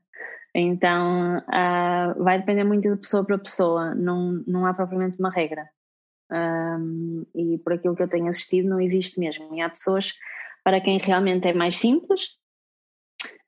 Então, 0.54 1.38
uh, 1.38 2.24
vai 2.24 2.40
depender 2.40 2.64
muito 2.64 2.90
de 2.90 2.98
pessoa 2.98 3.24
para 3.24 3.38
pessoa, 3.38 3.94
não, 3.96 4.44
não 4.48 4.66
há 4.66 4.74
propriamente 4.74 5.18
uma 5.20 5.32
regra. 5.32 5.70
Um, 6.32 7.26
e 7.34 7.58
por 7.60 7.74
aquilo 7.74 7.96
que 7.96 8.04
eu 8.04 8.08
tenho 8.08 8.28
assistido, 8.28 8.70
não 8.70 8.80
existe 8.80 9.20
mesmo. 9.20 9.56
E 9.56 9.62
há 9.62 9.70
pessoas 9.70 10.14
para 10.64 10.82
quem 10.82 11.00
realmente 11.00 11.48
é 11.48 11.54
mais 11.54 11.78
simples, 11.78 12.40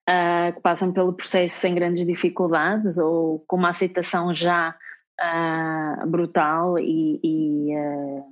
uh, 0.10 0.54
que 0.54 0.62
passam 0.62 0.92
pelo 0.92 1.14
processo 1.14 1.60
sem 1.60 1.76
grandes 1.76 2.06
dificuldades 2.06 2.98
ou 2.98 3.44
com 3.48 3.58
uma 3.58 3.70
aceitação 3.70 4.34
já 4.34 4.76
uh, 5.20 6.08
brutal 6.08 6.80
e, 6.80 7.20
e, 7.24 7.76
uh, 7.76 8.26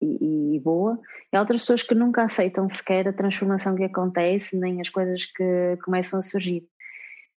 e, 0.00 0.56
e, 0.56 0.60
boa, 0.60 0.98
e 1.32 1.36
há 1.36 1.40
outras 1.40 1.62
pessoas 1.62 1.82
que 1.82 1.94
nunca 1.94 2.24
aceitam 2.24 2.68
sequer 2.68 3.08
a 3.08 3.12
transformação 3.12 3.74
que 3.74 3.84
acontece, 3.84 4.56
nem 4.56 4.80
as 4.80 4.88
coisas 4.88 5.26
que 5.26 5.78
começam 5.84 6.18
a 6.18 6.22
surgir. 6.22 6.68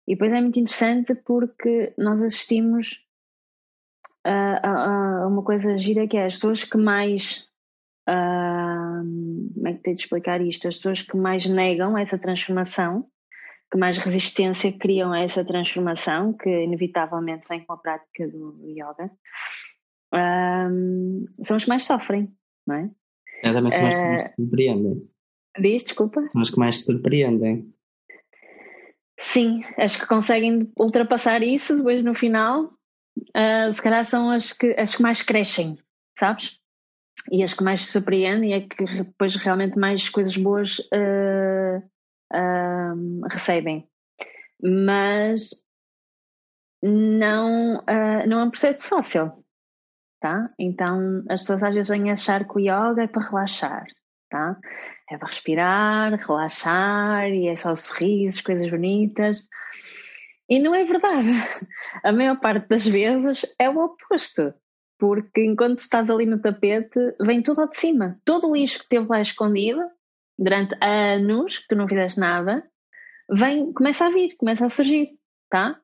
E 0.07 0.15
depois 0.15 0.33
é 0.33 0.41
muito 0.41 0.59
interessante 0.59 1.15
porque 1.15 1.95
nós 1.97 2.23
assistimos 2.23 2.99
a, 4.25 4.69
a, 4.69 5.23
a 5.23 5.27
uma 5.29 5.43
coisa 5.43 5.79
gira 5.79 6.07
que 6.07 6.17
é 6.17 6.27
as 6.27 6.35
pessoas 6.35 6.65
que 6.65 6.77
mais 6.77 7.49
Uh, 8.09 9.53
como 9.55 9.69
é 9.69 9.75
que 9.75 9.83
tenho 9.83 9.95
de 9.95 10.03
explicar 10.03 10.41
isto? 10.41 10.67
As 10.67 10.79
pessoas 10.79 11.03
que 11.03 11.17
mais 11.17 11.47
negam 11.47 11.97
essa 11.97 12.19
transformação 12.19 13.07
que 13.71 13.79
mais 13.79 13.99
resistência 13.99 14.73
criam 14.73 15.13
a 15.13 15.21
essa 15.21 15.45
transformação, 15.45 16.33
que 16.33 16.49
inevitavelmente 16.49 17.47
vem 17.49 17.65
com 17.65 17.73
a 17.73 17.79
prática 17.79 18.27
do 18.27 18.69
yoga, 18.69 19.11
um, 20.13 21.25
são 21.45 21.57
os 21.57 21.65
que 21.65 21.69
mais 21.69 21.87
sofrem, 21.87 22.35
não 22.71 22.77
é? 22.77 22.91
É 23.43 23.53
também 23.53 23.71
são 23.71 23.87
os 23.89 23.95
que 23.95 24.01
mais 24.01 24.23
se 24.23 24.35
surpreendem. 24.37 25.11
Diz, 25.59 25.85
desculpa? 25.85 26.29
São 26.31 26.43
os 26.43 26.51
que 26.51 26.59
mais 26.59 26.79
se 26.79 26.85
surpreendem. 26.85 27.75
Sim, 29.19 29.63
as 29.77 29.97
que 29.97 30.07
conseguem 30.07 30.73
ultrapassar 30.79 31.43
isso 31.43 31.77
depois 31.77 32.03
no 32.03 32.15
final, 32.15 32.65
uh, 32.65 33.73
se 33.73 33.83
calhar 33.83 34.05
são 34.05 34.31
as 34.31 34.53
que, 34.53 34.69
as 34.79 34.95
que 34.95 35.03
mais 35.03 35.21
crescem, 35.23 35.79
sabes? 36.19 36.59
E 37.31 37.43
as 37.43 37.53
que 37.53 37.63
mais 37.63 37.85
se 37.85 37.93
surpreendem 37.93 38.55
é 38.55 38.61
que 38.61 38.85
depois 38.85 39.37
realmente 39.37 39.79
mais 39.79 40.09
coisas 40.09 40.37
boas 40.37 40.79
uh, 40.79 41.79
uh, 42.33 43.29
recebem. 43.31 43.87
Mas 44.63 45.51
não, 46.83 47.85
não 48.27 48.41
é 48.41 48.45
um 48.45 48.51
processo 48.51 48.89
fácil, 48.89 49.45
tá? 50.21 50.51
Então 50.59 51.25
as 51.29 51.41
pessoas 51.41 51.63
às 51.63 51.75
vezes 51.75 51.89
vêm 51.89 52.11
achar 52.11 52.47
que 52.47 52.57
o 52.57 52.61
yoga 52.61 53.03
é 53.03 53.07
para 53.07 53.27
relaxar, 53.27 53.87
tá? 54.29 54.57
É 55.11 55.17
para 55.17 55.29
respirar, 55.29 56.15
relaxar 56.15 57.29
e 57.31 57.49
é 57.49 57.57
só 57.57 57.75
sorrisos, 57.75 58.43
coisas 58.43 58.71
bonitas. 58.71 59.49
E 60.49 60.59
não 60.59 60.75
é 60.75 60.85
verdade. 60.85 61.27
A 62.05 62.13
maior 62.13 62.39
parte 62.39 62.69
das 62.69 62.87
vezes 62.87 63.47
é 63.59 63.69
o 63.69 63.79
oposto. 63.79 64.53
Porque 64.99 65.43
enquanto 65.43 65.79
estás 65.79 66.11
ali 66.11 66.27
no 66.27 66.41
tapete, 66.41 66.99
vem 67.21 67.43
tudo 67.43 67.63
ao 67.63 67.69
de 67.69 67.79
cima. 67.79 68.21
Todo 68.25 68.49
o 68.49 68.55
lixo 68.55 68.81
que 68.81 68.89
teve 68.89 69.07
lá 69.07 69.21
escondido 69.21 69.81
durante 70.39 70.77
anos 70.85 71.59
que 71.59 71.69
tu 71.69 71.77
não 71.77 71.89
fizeste 71.89 72.21
nada, 72.21 72.63
vem, 73.31 73.73
começa 73.73 74.07
a 74.07 74.11
vir, 74.11 74.37
começa 74.37 74.67
a 74.67 74.69
surgir, 74.69 75.11
tá? 75.49 75.81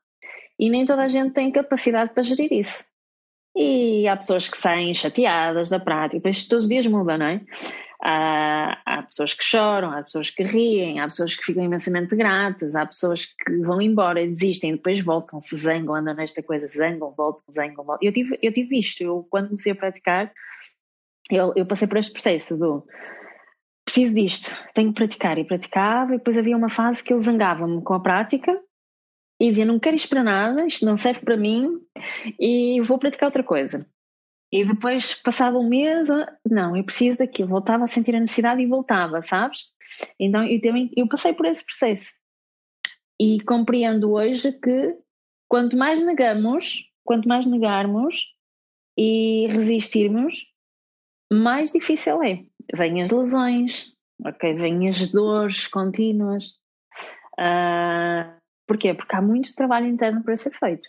E 0.58 0.68
nem 0.68 0.84
toda 0.84 1.02
a 1.02 1.08
gente 1.08 1.32
tem 1.32 1.50
capacidade 1.50 2.12
para 2.12 2.22
gerir 2.22 2.52
isso. 2.52 2.84
E 3.56 4.06
há 4.06 4.14
pessoas 4.14 4.48
que 4.48 4.58
saem 4.58 4.94
chateadas 4.94 5.70
da 5.70 5.80
prática, 5.80 6.18
depois 6.18 6.44
todos 6.44 6.64
os 6.64 6.68
dias 6.68 6.86
muda, 6.86 7.16
não 7.16 7.26
é? 7.26 7.40
Há, 8.02 8.82
há 8.84 9.02
pessoas 9.02 9.32
que 9.32 9.42
choram, 9.42 9.90
há 9.90 10.02
pessoas 10.02 10.28
que 10.28 10.42
riem, 10.42 11.00
há 11.00 11.04
pessoas 11.04 11.34
que 11.34 11.42
ficam 11.42 11.64
imensamente 11.64 12.14
gratas, 12.14 12.74
há 12.74 12.84
pessoas 12.84 13.24
que 13.24 13.56
vão 13.62 13.80
embora 13.80 14.20
e 14.20 14.28
desistem, 14.28 14.72
depois 14.72 15.00
voltam, 15.00 15.40
se 15.40 15.56
zangam, 15.56 15.94
andam 15.94 16.14
nesta 16.14 16.42
coisa, 16.42 16.68
zangam, 16.68 17.14
voltam, 17.16 17.42
zangam, 17.50 17.84
voltam. 17.84 18.06
Eu 18.06 18.12
tive, 18.12 18.38
eu 18.42 18.52
tive 18.52 18.78
isto, 18.78 19.02
eu 19.02 19.26
quando 19.30 19.48
comecei 19.48 19.72
a 19.72 19.76
praticar, 19.76 20.30
eu, 21.30 21.54
eu 21.56 21.64
passei 21.64 21.88
por 21.88 21.96
este 21.96 22.12
processo 22.12 22.58
do 22.58 22.86
preciso 23.86 24.14
disto, 24.14 24.54
tenho 24.74 24.88
que 24.88 24.96
praticar, 24.96 25.38
e 25.38 25.44
praticava, 25.44 26.14
e 26.14 26.18
depois 26.18 26.36
havia 26.36 26.56
uma 26.56 26.68
fase 26.68 27.02
que 27.02 27.12
eu 27.12 27.18
zangava-me 27.18 27.82
com 27.82 27.94
a 27.94 28.00
prática 28.00 28.60
e 29.40 29.50
dizia: 29.50 29.64
Não 29.64 29.78
quero 29.78 29.96
isto 29.96 30.08
para 30.08 30.22
nada, 30.22 30.66
isto 30.66 30.84
não 30.84 30.96
serve 30.96 31.20
para 31.20 31.36
mim 31.36 31.80
e 32.38 32.80
vou 32.82 32.98
praticar 32.98 33.28
outra 33.28 33.42
coisa. 33.42 33.86
E 34.52 34.64
depois, 34.64 35.14
passado 35.14 35.58
um 35.58 35.68
mês, 35.68 36.08
não, 36.48 36.76
eu 36.76 36.84
preciso 36.84 37.18
daquilo, 37.18 37.48
voltava 37.48 37.84
a 37.84 37.88
sentir 37.88 38.14
a 38.14 38.20
necessidade 38.20 38.62
e 38.62 38.66
voltava, 38.66 39.20
sabes? 39.20 39.64
Então 40.18 40.44
eu, 40.44 40.60
também, 40.60 40.90
eu 40.96 41.08
passei 41.08 41.32
por 41.32 41.46
esse 41.46 41.64
processo 41.64 42.12
e 43.20 43.40
compreendo 43.42 44.12
hoje 44.12 44.52
que 44.52 44.96
quanto 45.48 45.76
mais 45.76 46.04
negamos, 46.04 46.84
quanto 47.04 47.28
mais 47.28 47.46
negarmos 47.46 48.24
e 48.96 49.46
resistirmos, 49.48 50.44
mais 51.32 51.72
difícil 51.72 52.22
é. 52.22 52.44
Vêm 52.74 53.02
as 53.02 53.10
lesões, 53.10 53.92
ok? 54.24 54.54
Vêm 54.54 54.88
as 54.88 55.06
dores 55.08 55.66
contínuas. 55.66 56.46
Uh, 57.38 58.36
Porquê? 58.66 58.94
Porque 58.94 59.14
há 59.14 59.22
muito 59.22 59.54
trabalho 59.54 59.86
interno 59.86 60.22
para 60.22 60.36
ser 60.36 60.50
feito. 60.58 60.88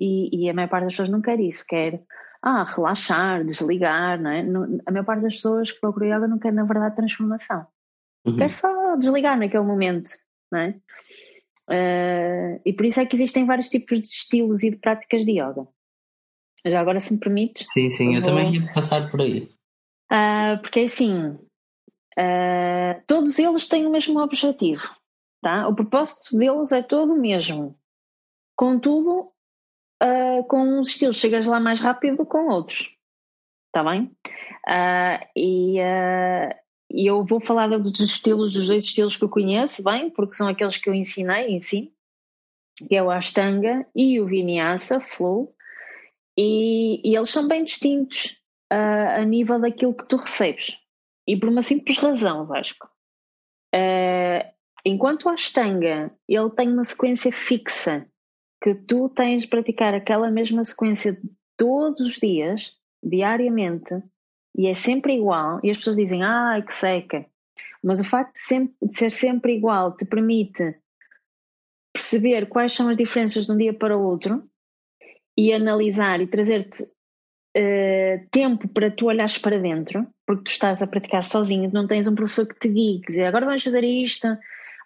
E, 0.00 0.44
e, 0.44 0.50
a 0.50 0.54
maior 0.54 0.68
parte 0.68 0.84
das 0.84 0.92
pessoas 0.92 1.08
não 1.08 1.22
quer 1.22 1.40
isso, 1.40 1.64
quer 1.66 2.02
ah, 2.42 2.64
relaxar, 2.64 3.44
desligar, 3.44 4.20
não 4.20 4.30
é? 4.30 4.40
a 4.86 4.90
maior 4.90 5.04
parte 5.04 5.22
das 5.22 5.34
pessoas 5.34 5.70
que 5.70 5.80
procuram 5.80 6.08
yoga 6.08 6.28
não 6.28 6.38
quer, 6.38 6.52
na 6.52 6.64
verdade, 6.64 6.96
transformação. 6.96 7.66
Uhum. 8.26 8.36
Quer 8.36 8.50
só 8.50 8.96
desligar 8.96 9.38
naquele 9.38 9.64
momento, 9.64 10.10
não 10.50 10.60
é? 10.60 10.76
Uh, 11.70 12.60
e 12.66 12.72
por 12.72 12.84
isso 12.84 13.00
é 13.00 13.06
que 13.06 13.16
existem 13.16 13.46
vários 13.46 13.68
tipos 13.68 14.00
de 14.00 14.08
estilos 14.08 14.62
e 14.62 14.70
de 14.70 14.76
práticas 14.76 15.24
de 15.24 15.32
yoga. 15.32 15.66
Já 16.66 16.80
agora, 16.80 17.00
se 17.00 17.14
me 17.14 17.20
permites. 17.20 17.66
Sim, 17.72 17.90
sim, 17.90 18.08
eu, 18.12 18.20
eu 18.20 18.22
também 18.22 18.54
ia 18.54 18.72
passar 18.72 19.10
por 19.10 19.20
aí. 19.20 19.50
Uh, 20.12 20.60
porque 20.60 20.80
é 20.80 20.84
assim, 20.84 21.28
uh, 22.18 23.02
todos 23.06 23.38
eles 23.38 23.68
têm 23.68 23.86
o 23.86 23.90
mesmo 23.90 24.20
objetivo, 24.20 24.94
Tá? 25.42 25.66
O 25.66 25.74
propósito 25.74 26.38
deles 26.38 26.70
é 26.70 26.80
todo 26.82 27.14
o 27.14 27.20
mesmo. 27.20 27.76
Contudo, 28.56 29.32
uh, 30.00 30.44
com 30.48 30.78
uns 30.78 30.90
estilos 30.90 31.16
chegas 31.16 31.48
lá 31.48 31.58
mais 31.58 31.80
rápido 31.80 32.18
do 32.18 32.24
que 32.24 32.30
com 32.30 32.46
outros. 32.46 32.88
Está 33.66 33.82
bem? 33.82 34.04
Uh, 34.68 35.26
e 35.34 35.80
uh, 35.80 36.54
eu 36.88 37.24
vou 37.24 37.40
falar 37.40 37.66
dos 37.78 37.98
estilos, 37.98 38.52
dos 38.52 38.68
dois 38.68 38.84
estilos 38.84 39.16
que 39.16 39.24
eu 39.24 39.28
conheço 39.28 39.82
bem, 39.82 40.10
porque 40.10 40.34
são 40.34 40.46
aqueles 40.46 40.76
que 40.76 40.88
eu 40.88 40.94
ensinei 40.94 41.48
em 41.48 41.60
si, 41.60 41.92
que 42.88 42.94
é 42.94 43.02
o 43.02 43.10
Ashtanga 43.10 43.84
e 43.96 44.20
o 44.20 44.26
Vinyasa 44.26 45.00
Flow, 45.00 45.52
e, 46.38 47.00
e 47.02 47.16
eles 47.16 47.30
são 47.30 47.48
bem 47.48 47.64
distintos 47.64 48.40
a 48.70 49.22
nível 49.22 49.60
daquilo 49.60 49.94
que 49.94 50.08
tu 50.08 50.16
recebes. 50.16 50.78
E 51.26 51.36
por 51.36 51.50
uma 51.50 51.60
simples 51.60 51.98
razão, 51.98 52.46
Vasco. 52.46 52.88
Uh, 53.74 54.52
Enquanto 54.84 55.24
o 55.24 55.28
Ashtanga 55.28 56.12
ele 56.28 56.50
tem 56.50 56.68
uma 56.68 56.84
sequência 56.84 57.32
fixa 57.32 58.06
que 58.62 58.74
tu 58.74 59.08
tens 59.08 59.42
de 59.42 59.48
praticar 59.48 59.94
aquela 59.94 60.30
mesma 60.30 60.64
sequência 60.64 61.20
todos 61.56 62.00
os 62.06 62.14
dias, 62.14 62.72
diariamente, 63.02 64.02
e 64.56 64.66
é 64.66 64.74
sempre 64.74 65.14
igual, 65.14 65.60
e 65.62 65.70
as 65.70 65.76
pessoas 65.76 65.96
dizem, 65.96 66.22
ah, 66.22 66.62
que 66.64 66.72
seca. 66.72 67.26
Mas 67.82 68.00
o 68.00 68.04
facto 68.04 68.34
de, 68.34 68.40
sempre, 68.40 68.74
de 68.82 68.96
ser 68.96 69.10
sempre 69.10 69.54
igual 69.54 69.96
te 69.96 70.04
permite 70.04 70.76
perceber 71.92 72.48
quais 72.48 72.72
são 72.72 72.88
as 72.88 72.96
diferenças 72.96 73.46
de 73.46 73.52
um 73.52 73.56
dia 73.56 73.74
para 73.74 73.96
o 73.96 74.02
outro 74.02 74.48
e 75.36 75.52
analisar 75.52 76.20
e 76.20 76.26
trazer-te 76.26 76.82
uh, 76.82 78.28
tempo 78.30 78.68
para 78.68 78.90
tu 78.90 79.06
olhares 79.06 79.38
para 79.38 79.58
dentro, 79.58 80.06
porque 80.26 80.44
tu 80.44 80.50
estás 80.50 80.82
a 80.82 80.86
praticar 80.86 81.22
sozinho, 81.22 81.70
não 81.72 81.86
tens 81.86 82.06
um 82.06 82.14
professor 82.14 82.46
que 82.46 82.58
te 82.58 82.68
guie, 82.68 83.00
dizer, 83.00 83.24
agora 83.24 83.46
vamos 83.46 83.62
fazer 83.62 83.84
isto, 83.84 84.28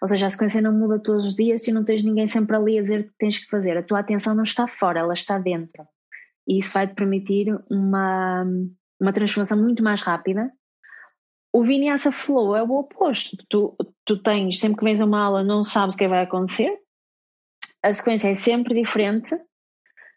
ou 0.01 0.07
seja, 0.07 0.27
a 0.27 0.29
sequência 0.29 0.61
não 0.61 0.71
muda 0.71 0.99
todos 0.99 1.27
os 1.27 1.35
dias 1.35 1.67
e 1.67 1.71
não 1.71 1.83
tens 1.83 2.03
ninguém 2.03 2.27
sempre 2.27 2.55
ali 2.55 2.77
a 2.77 2.81
dizer 2.81 2.99
o 3.01 3.03
que 3.05 3.17
tens 3.17 3.39
que 3.39 3.49
fazer. 3.49 3.77
A 3.77 3.83
tua 3.83 3.99
atenção 3.99 4.35
não 4.35 4.43
está 4.43 4.67
fora, 4.67 4.99
ela 4.99 5.13
está 5.13 5.39
dentro. 5.39 5.87
E 6.47 6.59
isso 6.59 6.73
vai 6.73 6.87
te 6.87 6.93
permitir 6.93 7.47
uma, 7.69 8.45
uma 8.99 9.13
transformação 9.13 9.57
muito 9.57 9.83
mais 9.83 10.01
rápida. 10.01 10.51
O 11.51 11.63
Vinyasa 11.63 12.11
Flow 12.11 12.55
é 12.55 12.61
o 12.61 12.71
oposto. 12.71 13.37
Tu, 13.49 13.75
tu 14.05 14.21
tens, 14.21 14.59
sempre 14.59 14.77
que 14.77 14.83
vens 14.83 15.01
a 15.01 15.05
uma 15.05 15.23
aula, 15.23 15.43
não 15.43 15.63
sabes 15.63 15.95
o 15.95 15.97
que 15.97 16.07
vai 16.07 16.21
acontecer. 16.23 16.71
A 17.81 17.91
sequência 17.91 18.29
é 18.29 18.35
sempre 18.35 18.75
diferente. 18.75 19.35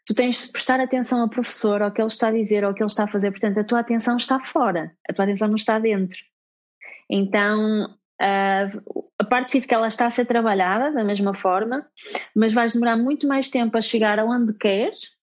Tu 0.07 0.15
tens 0.15 0.47
de 0.47 0.53
prestar 0.53 0.81
atenção 0.81 1.21
ao 1.21 1.29
professor, 1.29 1.83
ao 1.83 1.93
que 1.93 2.01
ele 2.01 2.09
está 2.09 2.29
a 2.29 2.33
dizer, 2.33 2.65
ao 2.65 2.75
que 2.75 2.83
ele 2.83 2.91
está 2.91 3.05
a 3.05 3.09
fazer. 3.09 3.31
Portanto, 3.31 3.59
a 3.59 3.65
tua 3.65 3.81
atenção 3.81 4.17
está 4.17 4.41
fora, 4.41 4.95
a 5.09 5.13
tua 5.13 5.25
atenção 5.25 5.49
não 5.49 5.57
está 5.57 5.79
dentro. 5.79 6.19
Então, 7.09 7.97
Uh, 8.21 9.09
a 9.19 9.25
parte 9.25 9.53
física 9.53 9.75
ela 9.75 9.89
está 9.89 10.07
a 10.07 10.11
ser 10.11 10.27
trabalhada 10.27 10.93
da 10.93 11.03
mesma 11.03 11.35
forma, 11.35 11.87
mas 12.35 12.53
vais 12.53 12.75
demorar 12.75 12.97
muito 12.97 13.27
mais 13.27 13.49
tempo 13.49 13.79
a 13.79 13.81
chegar 13.81 14.19
aonde 14.19 14.53
queres, 14.55 15.17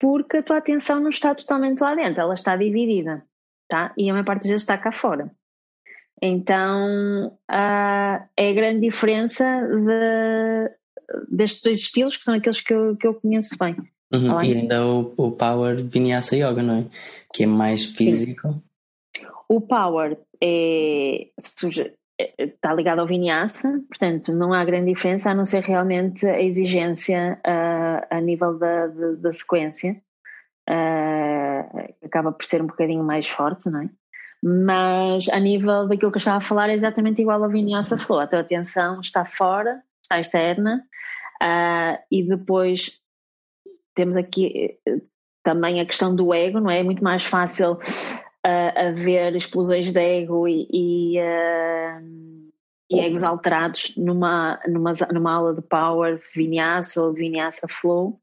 porque 0.00 0.38
a 0.38 0.42
tua 0.42 0.58
atenção 0.58 1.00
não 1.00 1.10
está 1.10 1.34
totalmente 1.34 1.80
lá 1.80 1.94
dentro, 1.94 2.20
ela 2.20 2.34
está 2.34 2.56
dividida, 2.56 3.24
tá? 3.68 3.92
E 3.96 4.10
a 4.10 4.12
maior 4.12 4.24
parte 4.24 4.42
das 4.42 4.50
vezes 4.50 4.62
está 4.62 4.76
cá 4.76 4.90
fora. 4.90 5.30
Então 6.20 7.28
uh, 7.50 8.28
é 8.36 8.50
a 8.50 8.52
grande 8.52 8.80
diferença 8.80 9.44
de, 9.44 11.36
destes 11.36 11.62
dois 11.62 11.80
estilos, 11.80 12.16
que 12.16 12.24
são 12.24 12.34
aqueles 12.34 12.60
que 12.60 12.74
eu, 12.74 12.96
que 12.96 13.06
eu 13.06 13.14
conheço 13.14 13.56
bem. 13.58 13.76
Uhum. 14.12 14.42
E 14.42 14.54
ainda 14.54 14.84
o, 14.84 15.12
o 15.16 15.32
Power 15.32 15.84
Vinyasa 15.84 16.36
Yoga, 16.36 16.62
não 16.62 16.78
é? 16.78 16.86
Que 17.32 17.44
é 17.44 17.46
mais 17.46 17.84
físico. 17.84 18.48
Sim. 18.48 18.62
O 19.48 19.60
Power 19.60 20.18
é 20.40 21.28
está 22.18 22.72
ligado 22.72 23.00
ao 23.00 23.06
vinyasa, 23.06 23.82
portanto 23.88 24.32
não 24.32 24.52
há 24.52 24.64
grande 24.64 24.92
diferença 24.92 25.30
a 25.30 25.34
não 25.34 25.44
ser 25.44 25.62
realmente 25.62 26.26
a 26.26 26.40
exigência 26.40 27.40
uh, 27.46 28.06
a 28.08 28.20
nível 28.20 28.58
da, 28.58 28.86
da, 28.86 29.12
da 29.12 29.32
sequência 29.32 30.00
uh, 30.70 31.94
acaba 32.04 32.32
por 32.32 32.44
ser 32.44 32.62
um 32.62 32.66
bocadinho 32.66 33.02
mais 33.02 33.28
forte, 33.28 33.68
não 33.68 33.82
é? 33.82 33.90
Mas 34.42 35.28
a 35.30 35.40
nível 35.40 35.88
daquilo 35.88 36.12
que 36.12 36.16
eu 36.16 36.18
estava 36.18 36.36
a 36.36 36.40
falar 36.42 36.68
é 36.68 36.74
exatamente 36.74 37.22
igual 37.22 37.42
ao 37.42 37.50
vinyasa 37.50 37.96
flow, 37.96 38.20
a 38.20 38.26
tua 38.26 38.40
atenção 38.40 39.00
está 39.00 39.24
fora, 39.24 39.82
está 40.02 40.20
externa 40.20 40.84
uh, 41.42 41.98
e 42.10 42.22
depois 42.22 43.00
temos 43.94 44.16
aqui 44.16 44.78
eh, 44.86 45.00
também 45.42 45.80
a 45.80 45.86
questão 45.86 46.14
do 46.14 46.34
ego, 46.34 46.60
não 46.60 46.70
é? 46.70 46.80
É 46.80 46.82
muito 46.82 47.02
mais 47.02 47.24
fácil 47.24 47.78
a 48.44 48.88
haver 48.88 49.34
explosões 49.34 49.90
de 49.90 49.98
ego 49.98 50.46
e, 50.46 50.68
e, 50.70 51.18
uh, 51.18 52.50
e 52.90 53.00
egos 53.00 53.22
alterados 53.22 53.94
numa, 53.96 54.60
numa, 54.68 54.92
numa 55.12 55.32
aula 55.32 55.54
de 55.54 55.62
Power 55.62 56.20
Vinyasa 56.34 57.02
ou 57.02 57.12
Vinyasa 57.14 57.66
Flow 57.68 58.20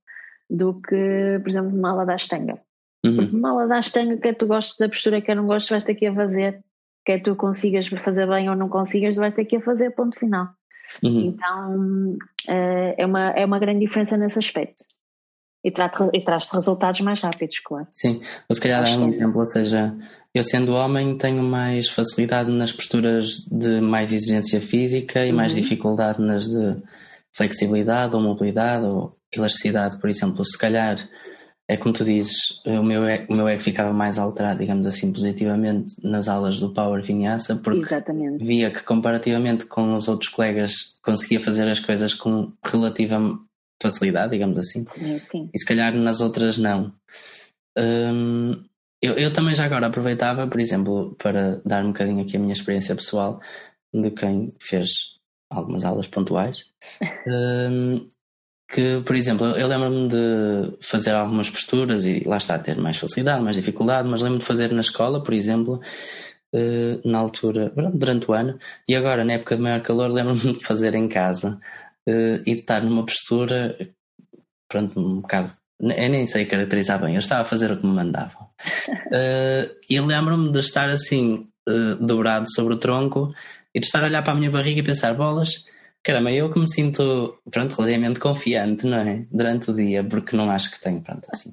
do 0.48 0.76
que, 0.76 1.40
por 1.42 1.50
exemplo, 1.50 1.72
numa 1.72 1.90
aula 1.90 2.06
da 2.06 2.14
Ashtanga. 2.14 2.60
Uhum. 3.04 3.16
Porque 3.16 3.36
numa 3.36 3.50
aula 3.50 3.68
da 3.68 3.78
Ashtanga, 3.80 4.18
quer 4.18 4.36
tu 4.36 4.46
gostes 4.46 4.78
da 4.78 4.88
postura, 4.88 5.22
quer 5.22 5.36
não 5.36 5.48
gostes, 5.48 5.72
vais 5.72 5.84
ter 5.84 5.96
que 5.96 6.06
a 6.06 6.14
fazer. 6.14 6.64
Quer 7.04 7.24
tu 7.24 7.36
consigas 7.36 7.88
fazer 7.88 8.28
bem 8.28 8.48
ou 8.48 8.56
não 8.56 8.70
consigas, 8.70 9.18
vais 9.18 9.34
ter 9.34 9.46
que 9.46 9.56
a 9.56 9.62
fazer, 9.62 9.90
ponto 9.92 10.20
final. 10.20 10.50
Uhum. 11.04 11.20
Então, 11.22 12.18
uh, 12.48 12.94
é, 12.96 13.06
uma, 13.06 13.30
é 13.32 13.44
uma 13.44 13.58
grande 13.58 13.80
diferença 13.80 14.16
nesse 14.16 14.38
aspecto 14.38 14.84
e, 15.64 15.72
e 16.14 16.22
traz 16.22 16.50
resultados 16.50 17.02
mais 17.02 17.20
rápidos, 17.20 17.60
claro. 17.60 17.88
Sim, 17.90 18.22
ou 18.50 18.56
se 18.56 18.62
calhar 18.62 18.84
dar 18.84 18.98
um 18.98 19.10
exemplo, 19.10 19.40
ou 19.40 19.46
seja, 19.46 19.96
eu 20.34 20.44
sendo 20.44 20.74
homem 20.74 21.18
tenho 21.18 21.44
mais 21.44 21.90
facilidade 21.90 22.50
nas 22.50 22.72
posturas 22.72 23.46
de 23.50 23.82
mais 23.82 24.12
exigência 24.12 24.62
física 24.62 25.26
e 25.26 25.30
uhum. 25.30 25.38
mais 25.38 25.54
dificuldade 25.54 26.22
nas 26.22 26.46
de 26.46 26.82
flexibilidade 27.34 28.16
ou 28.16 28.22
mobilidade 28.22 28.86
ou 28.86 29.18
elasticidade, 29.34 29.98
por 30.00 30.10
exemplo, 30.10 30.44
se 30.44 30.58
calhar 30.58 30.98
é 31.68 31.78
como 31.78 31.94
tu 31.94 32.04
dizes, 32.04 32.62
o 32.66 32.84
meu, 32.84 33.04
o 33.30 33.34
meu 33.34 33.48
ego 33.48 33.62
ficava 33.62 33.94
mais 33.94 34.20
alterado, 34.20 34.60
digamos 34.60 34.86
assim, 34.86 35.10
positivamente 35.14 35.94
nas 36.04 36.28
aulas 36.28 36.60
do 36.60 36.74
Power 36.74 37.02
Vinyasa, 37.02 37.56
porque 37.56 37.80
Exatamente. 37.80 38.44
via 38.44 38.70
que 38.72 38.84
comparativamente 38.84 39.66
com 39.66 39.96
os 39.96 40.10
outros 40.10 40.30
colegas 40.30 40.74
conseguia 41.02 41.40
fazer 41.40 41.70
as 41.70 41.80
coisas 41.80 42.14
com 42.14 42.52
relativa 42.62 43.40
facilidade, 43.82 44.32
digamos 44.32 44.58
assim. 44.58 44.86
Sim, 44.88 45.22
sim. 45.32 45.50
E 45.54 45.60
se 45.60 45.66
calhar 45.66 45.94
nas 45.96 46.22
outras 46.22 46.58
não. 46.58 46.94
Hum, 47.78 48.64
eu, 49.02 49.16
eu 49.16 49.34
também 49.34 49.56
já 49.56 49.66
agora 49.66 49.88
aproveitava, 49.88 50.48
por 50.48 50.60
exemplo, 50.60 51.16
para 51.18 51.62
dar 51.66 51.84
um 51.84 51.88
bocadinho 51.88 52.22
aqui 52.22 52.38
a 52.38 52.40
minha 52.40 52.54
experiência 52.54 52.96
pessoal 52.96 53.42
de 53.94 54.12
quem 54.12 54.54
fez 54.60 54.90
algumas 55.50 55.84
aulas 55.84 56.08
pontuais. 56.08 56.64
hum, 57.28 58.08
que, 58.72 59.02
por 59.06 59.16
exemplo, 59.16 59.48
eu 59.48 59.68
lembro-me 59.68 60.08
de 60.08 60.78
fazer 60.82 61.12
algumas 61.12 61.50
posturas 61.50 62.06
e 62.06 62.24
lá 62.26 62.38
está, 62.38 62.58
ter 62.58 62.78
mais 62.78 62.98
facilidade, 62.98 63.44
mais 63.44 63.58
dificuldade, 63.58 64.08
mas 64.08 64.22
lembro-me 64.22 64.40
de 64.40 64.46
fazer 64.46 64.72
na 64.72 64.80
escola, 64.80 65.22
por 65.22 65.34
exemplo, 65.34 65.82
uh, 66.54 67.10
na 67.10 67.18
altura, 67.20 67.74
durante 67.94 68.32
o 68.32 68.34
ano, 68.34 68.58
e 68.88 68.96
agora, 68.96 69.26
na 69.26 69.34
época 69.34 69.58
de 69.58 69.62
maior 69.62 69.82
calor, 69.82 70.10
lembro-me 70.10 70.40
de 70.58 70.64
fazer 70.64 70.96
em 70.96 71.10
casa 71.10 71.60
uh, 72.08 72.42
e 72.46 72.54
de 72.54 72.62
estar 72.62 72.82
numa 72.82 73.06
postura, 73.06 73.78
pronto, 74.68 75.00
um 75.00 75.22
bocado. 75.22 75.52
Eu 75.80 76.10
nem 76.10 76.28
sei 76.28 76.46
caracterizar 76.46 77.02
bem, 77.02 77.16
eu 77.16 77.20
estava 77.20 77.42
a 77.42 77.46
fazer 77.46 77.72
o 77.72 77.78
que 77.78 77.86
me 77.86 77.94
mandavam. 77.94 78.50
Uh, 79.08 79.74
e 79.90 80.00
lembro-me 80.00 80.52
de 80.52 80.60
estar 80.60 80.90
assim, 80.90 81.48
dobrado 82.00 82.52
sobre 82.54 82.74
o 82.74 82.78
tronco 82.78 83.34
e 83.74 83.80
de 83.80 83.86
estar 83.86 84.04
a 84.04 84.08
olhar 84.08 84.24
para 84.24 84.34
a 84.34 84.36
minha 84.36 84.52
barriga 84.52 84.80
e 84.80 84.84
pensar: 84.84 85.14
bolas, 85.16 85.64
Caramba, 86.04 86.32
eu 86.32 86.50
que 86.52 86.60
me 86.60 86.68
sinto, 86.68 87.38
pronto, 87.52 87.76
relativamente 87.76 88.20
confiante, 88.20 88.88
não 88.88 88.98
é? 88.98 89.28
Durante 89.32 89.70
o 89.70 89.74
dia, 89.74 90.04
porque 90.04 90.36
não 90.36 90.50
acho 90.50 90.72
que 90.72 90.82
tenho, 90.82 91.00
pronto, 91.00 91.28
assim, 91.32 91.52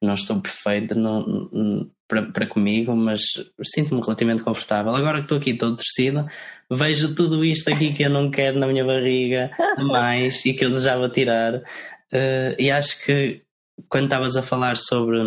não 0.00 0.14
estou 0.14 0.40
perfeito 0.40 0.94
não, 0.94 1.20
não, 1.52 1.90
para, 2.08 2.22
para 2.22 2.46
comigo, 2.46 2.96
mas 2.96 3.20
sinto-me 3.62 4.00
relativamente 4.00 4.42
confortável. 4.42 4.94
Agora 4.94 5.18
que 5.18 5.24
estou 5.24 5.36
aqui 5.36 5.52
todo 5.52 5.76
tecido, 5.76 6.26
vejo 6.74 7.14
tudo 7.14 7.44
isto 7.44 7.68
aqui 7.70 7.92
que 7.92 8.04
eu 8.04 8.10
não 8.10 8.30
quero 8.30 8.58
na 8.58 8.66
minha 8.66 8.84
barriga 8.84 9.50
mais 9.78 10.44
e 10.44 10.52
que 10.52 10.64
eu 10.64 10.68
desejava 10.68 11.08
tirar. 11.08 11.56
Uh, 11.56 12.54
e 12.58 12.70
acho 12.70 13.04
que 13.04 13.42
quando 13.88 14.04
estavas 14.04 14.36
a 14.36 14.42
falar 14.42 14.76
sobre 14.76 15.18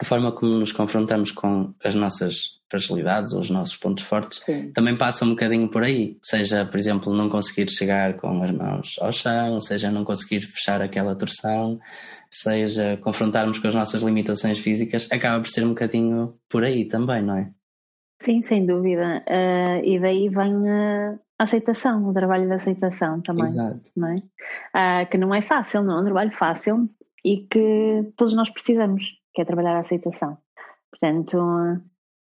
a 0.00 0.04
forma 0.04 0.32
como 0.32 0.58
nos 0.58 0.72
confrontamos 0.72 1.30
com 1.30 1.74
as 1.84 1.94
nossas 1.94 2.60
fragilidades 2.68 3.34
ou 3.34 3.40
os 3.40 3.50
nossos 3.50 3.76
pontos 3.76 4.02
fortes 4.02 4.42
Sim. 4.46 4.72
também 4.72 4.96
passa 4.96 5.24
um 5.24 5.30
bocadinho 5.30 5.68
por 5.68 5.84
aí. 5.84 6.16
Seja, 6.22 6.64
por 6.64 6.80
exemplo, 6.80 7.14
não 7.14 7.28
conseguir 7.28 7.70
chegar 7.70 8.16
com 8.16 8.42
as 8.42 8.50
mãos 8.50 8.96
ao 9.00 9.12
chão, 9.12 9.60
seja 9.60 9.90
não 9.90 10.04
conseguir 10.04 10.40
fechar 10.40 10.80
aquela 10.80 11.14
torção, 11.14 11.78
seja 12.30 12.96
confrontarmos 13.02 13.58
com 13.58 13.68
as 13.68 13.74
nossas 13.74 14.02
limitações 14.02 14.58
físicas, 14.58 15.06
acaba 15.10 15.40
por 15.40 15.50
ser 15.50 15.64
um 15.64 15.70
bocadinho 15.70 16.34
por 16.48 16.64
aí 16.64 16.86
também, 16.86 17.22
não 17.22 17.36
é? 17.36 17.50
Sim, 18.22 18.40
sem 18.40 18.64
dúvida. 18.64 19.24
Uh, 19.28 19.84
e 19.84 19.98
daí 19.98 20.28
vem 20.28 20.70
a 20.70 21.18
aceitação, 21.40 22.08
o 22.08 22.14
trabalho 22.14 22.46
de 22.46 22.54
aceitação 22.54 23.20
também. 23.20 23.46
Exato. 23.46 23.90
Não 23.96 24.08
é? 24.08 24.16
Uh, 24.16 25.10
que 25.10 25.18
não 25.18 25.34
é 25.34 25.42
fácil, 25.42 25.82
não 25.82 25.98
é 25.98 26.00
um 26.02 26.04
trabalho 26.04 26.30
fácil 26.30 26.88
e 27.24 27.38
que 27.38 28.12
todos 28.16 28.32
nós 28.32 28.48
precisamos, 28.48 29.02
que 29.34 29.42
é 29.42 29.44
trabalhar 29.44 29.74
a 29.74 29.80
aceitação. 29.80 30.38
Portanto, 30.88 31.36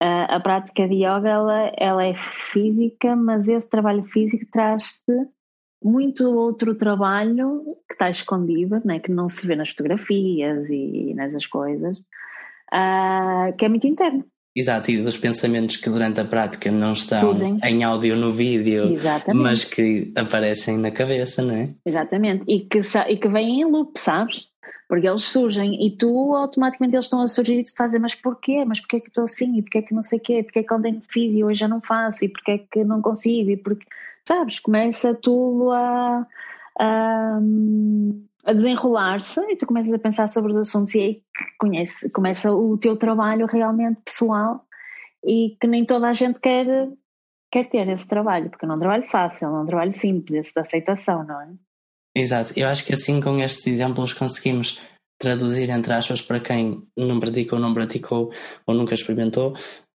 a, 0.01 0.37
a 0.37 0.41
prática 0.41 0.87
de 0.87 0.95
yoga 0.95 1.29
ela, 1.29 1.73
ela 1.77 2.05
é 2.05 2.15
física, 2.53 3.17
mas 3.17 3.49
esse 3.49 3.67
trabalho 3.67 4.05
físico 4.05 4.47
traz-te 4.53 5.13
muito 5.83 6.31
outro 6.31 6.77
trabalho 6.77 7.77
que 7.89 7.95
está 7.95 8.09
escondido, 8.09 8.81
né, 8.85 9.01
que 9.01 9.11
não 9.11 9.29
se 9.29 9.45
vê 9.45 9.57
nas 9.57 9.71
fotografias 9.71 10.71
e 10.71 11.13
nessas 11.15 11.45
coisas, 11.47 11.99
uh, 11.99 13.57
que 13.59 13.65
é 13.65 13.69
muito 13.69 13.89
interno. 13.89 14.25
Exato, 14.55 14.91
e 14.91 15.03
dos 15.03 15.17
pensamentos 15.17 15.77
que 15.77 15.89
durante 15.89 16.21
a 16.21 16.27
prática 16.27 16.71
não 16.71 16.93
estão 16.93 17.35
em 17.65 17.85
áudio 17.85 18.15
no 18.15 18.33
vídeo, 18.33 18.97
Exatamente. 18.97 19.43
mas 19.43 19.65
que 19.65 20.13
aparecem 20.15 20.77
na 20.77 20.91
cabeça, 20.91 21.43
não 21.43 21.55
é? 21.55 21.69
Exatamente, 21.87 22.45
e 22.47 22.61
que, 22.61 22.81
e 23.09 23.17
que 23.17 23.29
vêm 23.29 23.63
em 23.63 23.65
loop, 23.65 23.99
sabes? 23.99 24.51
Porque 24.87 25.09
eles 25.09 25.23
surgem 25.23 25.87
e 25.87 25.97
tu 25.97 26.35
automaticamente 26.35 26.95
eles 26.95 27.07
estão 27.07 27.23
a 27.23 27.27
surgir 27.27 27.61
e 27.61 27.63
tu 27.63 27.69
estás 27.69 27.89
a 27.89 27.93
dizer, 27.93 27.99
mas 27.99 28.15
porquê? 28.15 28.63
Mas 28.67 28.79
porquê 28.79 29.01
que 29.01 29.09
estou 29.09 29.25
assim? 29.25 29.57
E 29.57 29.63
porquê 29.63 29.81
que 29.81 29.95
não 29.95 30.03
sei 30.03 30.19
o 30.19 30.23
quê? 30.23 30.43
Porquê 30.43 30.63
que 30.63 30.75
ontem 30.75 31.03
fiz 31.09 31.35
e 31.35 31.43
hoje 31.43 31.61
já 31.61 31.69
não 31.69 31.81
faço? 31.81 32.23
E 32.23 32.29
porquê 32.29 32.59
que 32.71 32.85
não 32.85 33.01
consigo? 33.01 33.49
E 33.49 33.57
porque, 33.57 33.87
sabes, 34.29 34.59
começa 34.59 35.15
tudo 35.15 35.71
a, 35.71 36.27
a, 36.79 37.41
a 38.45 38.53
desenrolar-se 38.53 39.41
e 39.41 39.57
tu 39.57 39.67
começas 39.67 39.93
a 39.93 39.99
pensar 39.99 40.29
sobre 40.29 40.53
os 40.53 40.59
assuntos 40.59 40.95
e 40.95 41.01
aí 41.01 41.23
conhece, 41.59 42.11
começa 42.11 42.53
o 42.53 42.77
teu 42.77 42.97
trabalho 42.97 43.47
realmente 43.47 44.01
pessoal 44.05 44.65
e 45.25 45.57
que 45.61 45.67
nem 45.67 45.85
toda 45.85 46.09
a 46.09 46.13
gente 46.13 46.41
quer, 46.41 46.67
quer 47.51 47.67
ter 47.69 47.89
esse 47.89 48.07
trabalho, 48.07 48.51
porque 48.51 48.67
não 48.67 48.75
é 48.75 48.77
um 48.77 48.81
trabalho 48.81 49.11
fácil, 49.11 49.49
não 49.49 49.59
é 49.59 49.63
um 49.63 49.67
trabalho 49.67 49.93
simples, 49.93 50.41
esse 50.41 50.55
de 50.55 50.61
aceitação, 50.61 51.25
não 51.25 51.41
é? 51.41 51.49
Exato, 52.15 52.53
eu 52.57 52.69
acho 52.69 52.85
que 52.85 52.93
assim 52.93 53.21
com 53.21 53.39
estes 53.39 53.67
exemplos 53.67 54.13
conseguimos 54.13 54.83
traduzir 55.19 55.71
entre 55.71 55.93
aspas 55.93 56.21
para 56.21 56.41
quem 56.41 56.83
não 56.97 57.21
pratica 57.21 57.55
ou 57.55 57.61
não 57.61 57.73
praticou 57.73 58.33
ou 58.67 58.75
nunca 58.75 58.95
experimentou 58.95 59.55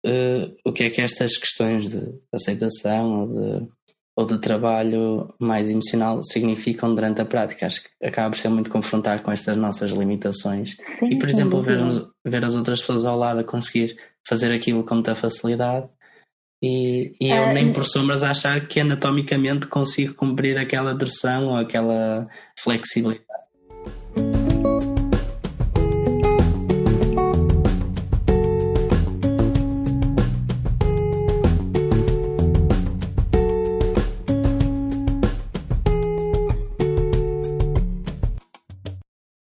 uh, 0.06 0.56
o 0.66 0.74
que 0.74 0.84
é 0.84 0.90
que 0.90 1.02
estas 1.02 1.38
questões 1.38 1.90
de 1.90 2.14
aceitação 2.32 3.22
ou 3.22 3.28
de, 3.30 3.68
ou 4.16 4.26
de 4.26 4.38
trabalho 4.38 5.34
mais 5.40 5.70
emocional 5.70 6.24
significam 6.24 6.94
durante 6.94 7.22
a 7.22 7.26
prática. 7.26 7.66
Acho 7.66 7.84
que 7.84 8.06
acaba 8.06 8.30
por 8.30 8.38
ser 8.38 8.50
muito 8.50 8.70
confrontar 8.70 9.24
com 9.24 9.32
estas 9.32 9.58
nossas 9.58 9.92
limitações 9.92 10.76
Sim, 11.00 11.08
e, 11.08 11.20
por 11.20 11.30
exemplo, 11.30 11.62
ver, 11.62 11.80
ver 12.24 12.46
as 12.46 12.56
outras 12.56 12.80
pessoas 12.80 13.06
ao 13.06 13.18
lado 13.18 13.40
a 13.40 13.44
conseguir 13.44 13.98
fazer 14.28 14.54
aquilo 14.54 14.84
com 14.84 14.96
muita 14.96 15.16
facilidade 15.16 15.88
e, 16.64 17.14
e 17.20 17.30
eu 17.30 17.54
nem 17.54 17.74
por 17.74 17.84
sombras 17.84 18.24
achar 18.24 18.66
que 18.70 18.80
anatomicamente 18.80 19.68
consigo 19.68 20.14
cumprir 20.14 20.58
aquela 20.58 20.96
direção 20.96 21.48
ou 21.50 21.58
aquela 21.58 22.26
flexibilidade. 22.58 23.23